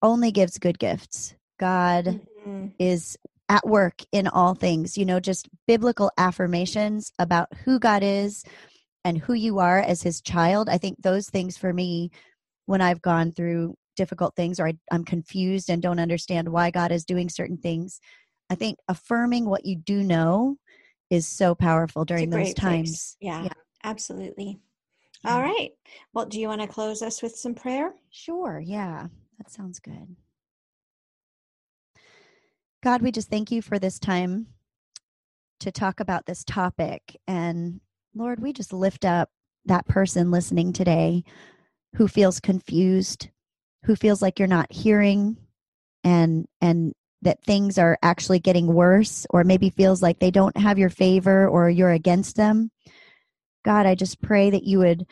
only 0.02 0.32
gives 0.32 0.58
good 0.58 0.78
gifts. 0.78 1.34
God 1.58 2.06
mm-hmm. 2.06 2.68
is 2.78 3.18
at 3.50 3.66
work 3.66 4.00
in 4.12 4.28
all 4.28 4.54
things. 4.54 4.96
You 4.96 5.04
know, 5.04 5.18
just 5.18 5.48
biblical 5.66 6.10
affirmations 6.16 7.12
about 7.18 7.48
who 7.64 7.80
God 7.80 8.02
is 8.04 8.44
and 9.04 9.18
who 9.18 9.34
you 9.34 9.58
are 9.58 9.80
as 9.80 10.02
his 10.02 10.20
child. 10.20 10.68
I 10.68 10.78
think 10.78 11.02
those 11.02 11.28
things 11.28 11.58
for 11.58 11.72
me 11.72 12.12
when 12.66 12.80
I've 12.80 13.02
gone 13.02 13.32
through 13.32 13.74
difficult 13.96 14.36
things 14.36 14.60
or 14.60 14.68
I, 14.68 14.74
I'm 14.92 15.04
confused 15.04 15.68
and 15.68 15.82
don't 15.82 15.98
understand 15.98 16.48
why 16.48 16.70
God 16.70 16.92
is 16.92 17.04
doing 17.04 17.28
certain 17.28 17.58
things. 17.58 17.98
I 18.48 18.54
think 18.54 18.78
affirming 18.86 19.46
what 19.46 19.66
you 19.66 19.74
do 19.74 20.04
know 20.04 20.56
is 21.10 21.26
so 21.26 21.56
powerful 21.56 22.04
during 22.04 22.30
those 22.30 22.54
times. 22.54 23.16
Yeah, 23.20 23.44
yeah, 23.44 23.52
absolutely. 23.82 24.60
All 25.26 25.42
right. 25.42 25.70
Well, 26.14 26.26
do 26.26 26.40
you 26.40 26.46
want 26.46 26.60
to 26.60 26.68
close 26.68 27.02
us 27.02 27.20
with 27.20 27.34
some 27.34 27.54
prayer? 27.54 27.94
Sure. 28.10 28.62
Yeah, 28.64 29.08
that 29.38 29.50
sounds 29.50 29.80
good. 29.80 30.16
God, 32.82 33.02
we 33.02 33.12
just 33.12 33.28
thank 33.28 33.50
you 33.50 33.60
for 33.60 33.78
this 33.78 33.98
time 33.98 34.46
to 35.60 35.70
talk 35.70 36.00
about 36.00 36.24
this 36.26 36.42
topic. 36.44 37.16
And 37.26 37.80
Lord, 38.14 38.40
we 38.40 38.52
just 38.52 38.72
lift 38.72 39.04
up 39.04 39.28
that 39.66 39.86
person 39.86 40.30
listening 40.30 40.72
today 40.72 41.22
who 41.96 42.08
feels 42.08 42.40
confused, 42.40 43.28
who 43.84 43.94
feels 43.94 44.22
like 44.22 44.38
you're 44.38 44.48
not 44.48 44.72
hearing 44.72 45.36
and 46.04 46.46
and 46.60 46.94
that 47.22 47.42
things 47.44 47.78
are 47.78 47.98
actually 48.02 48.38
getting 48.38 48.66
worse 48.66 49.26
or 49.30 49.44
maybe 49.44 49.70
feels 49.70 50.02
like 50.02 50.18
they 50.18 50.30
don't 50.30 50.56
have 50.56 50.78
your 50.78 50.88
favor 50.88 51.46
or 51.46 51.68
you're 51.68 51.90
against 51.90 52.36
them 52.36 52.70
god 53.64 53.86
i 53.86 53.94
just 53.94 54.20
pray 54.22 54.50
that 54.50 54.64
you 54.64 54.78
would 54.78 55.06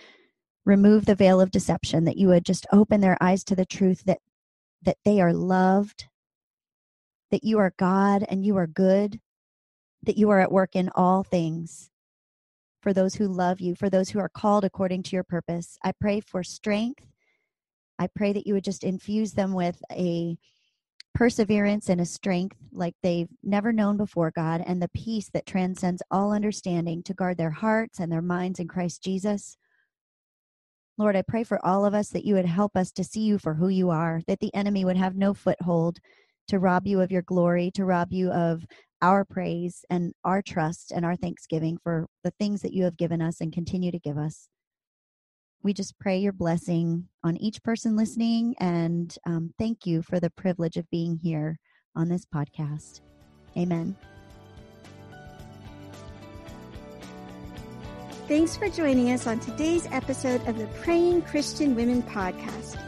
remove 0.64 1.04
the 1.04 1.14
veil 1.14 1.40
of 1.40 1.50
deception 1.50 2.04
that 2.04 2.16
you 2.16 2.28
would 2.28 2.44
just 2.44 2.66
open 2.72 3.00
their 3.00 3.18
eyes 3.20 3.44
to 3.44 3.54
the 3.54 3.66
truth 3.66 4.02
that 4.04 4.18
that 4.83 4.96
they 5.04 5.20
are 5.20 5.33
loved 5.33 6.07
that 7.31 7.45
you 7.45 7.59
are 7.59 7.75
god 7.79 8.25
and 8.29 8.45
you 8.45 8.57
are 8.57 8.67
good 8.67 9.21
that 10.03 10.17
you 10.17 10.31
are 10.31 10.41
at 10.41 10.53
work 10.53 10.75
in 10.75 10.91
all 10.95 11.23
things 11.23 11.91
for 12.83 12.93
those 12.93 13.14
who 13.14 13.27
love 13.27 13.61
you 13.61 13.75
for 13.75 13.91
those 13.91 14.11
who 14.11 14.19
are 14.19 14.29
called 14.29 14.64
according 14.64 15.03
to 15.03 15.17
your 15.17 15.25
purpose 15.25 15.77
i 15.85 15.93
pray 16.01 16.21
for 16.21 16.43
strength 16.43 17.05
I 17.99 18.07
pray 18.07 18.33
that 18.33 18.47
you 18.47 18.55
would 18.55 18.64
just 18.64 18.85
infuse 18.85 19.33
them 19.33 19.53
with 19.53 19.83
a 19.91 20.37
perseverance 21.14 21.88
and 21.88 22.01
a 22.01 22.07
strength 22.07 22.57
like 22.73 22.95
they've 23.03 23.29
never 23.43 23.73
known 23.73 23.97
before, 23.97 24.31
God, 24.31 24.62
and 24.64 24.81
the 24.81 24.91
peace 24.91 25.29
that 25.35 25.47
transcends 25.47 26.03
all 26.11 26.33
understanding 26.33 27.03
to 27.05 27.14
guard 27.14 27.38
their 27.38 27.51
hearts 27.51 27.99
and 27.99 28.11
their 28.11 28.23
minds 28.23 28.61
in 28.61 28.69
Christ 28.69 29.03
Jesus. 29.03 29.57
Lord, 30.97 31.17
I 31.17 31.23
pray 31.23 31.43
for 31.43 31.64
all 31.64 31.85
of 31.85 31.95
us 31.95 32.11
that 32.11 32.25
you 32.25 32.35
would 32.35 32.47
help 32.47 32.77
us 32.77 32.93
to 32.93 33.05
see 33.05 33.21
you 33.21 33.38
for 33.38 33.55
who 33.55 33.69
you 33.69 33.91
are, 33.91 34.21
that 34.29 34.41
the 34.41 34.55
enemy 34.55 34.85
would 34.85 34.97
have 34.97 35.17
no 35.17 35.35
foothold 35.35 35.99
to 36.48 36.58
rob 36.58 36.87
you 36.87 37.00
of 37.00 37.11
your 37.12 37.22
glory, 37.22 37.70
to 37.74 37.84
rob 37.84 38.12
you 38.12 38.30
of 38.30 38.64
our 39.00 39.24
praise 39.24 39.84
and 39.88 40.12
our 40.24 40.42
trust 40.42 40.90
and 40.90 41.04
our 41.04 41.16
thanksgiving 41.16 41.78
for 41.82 42.06
the 42.24 42.32
things 42.32 42.62
that 42.62 42.72
you 42.72 42.84
have 42.84 42.96
given 42.96 43.22
us 43.22 43.40
and 43.40 43.52
continue 43.52 43.92
to 43.92 43.98
give 43.98 44.18
us 44.18 44.48
we 45.62 45.72
just 45.72 45.98
pray 45.98 46.18
your 46.18 46.32
blessing 46.32 47.08
on 47.24 47.37
each 47.37 47.62
person 47.62 47.96
listening 47.96 48.54
and 48.61 49.16
um, 49.26 49.52
thank 49.58 49.87
you 49.87 50.02
for 50.02 50.20
the 50.20 50.30
privilege 50.30 50.76
of 50.76 50.88
being 50.90 51.18
here 51.22 51.58
on 51.96 52.08
this 52.08 52.24
podcast. 52.24 53.00
Amen. 53.56 53.96
Thanks 58.28 58.56
for 58.56 58.68
joining 58.68 59.11
us 59.11 59.26
on 59.26 59.40
today's 59.40 59.87
episode 59.90 60.46
of 60.46 60.58
the 60.58 60.66
Praying 60.82 61.22
Christian 61.22 61.74
Women 61.74 62.02
podcast. 62.02 62.88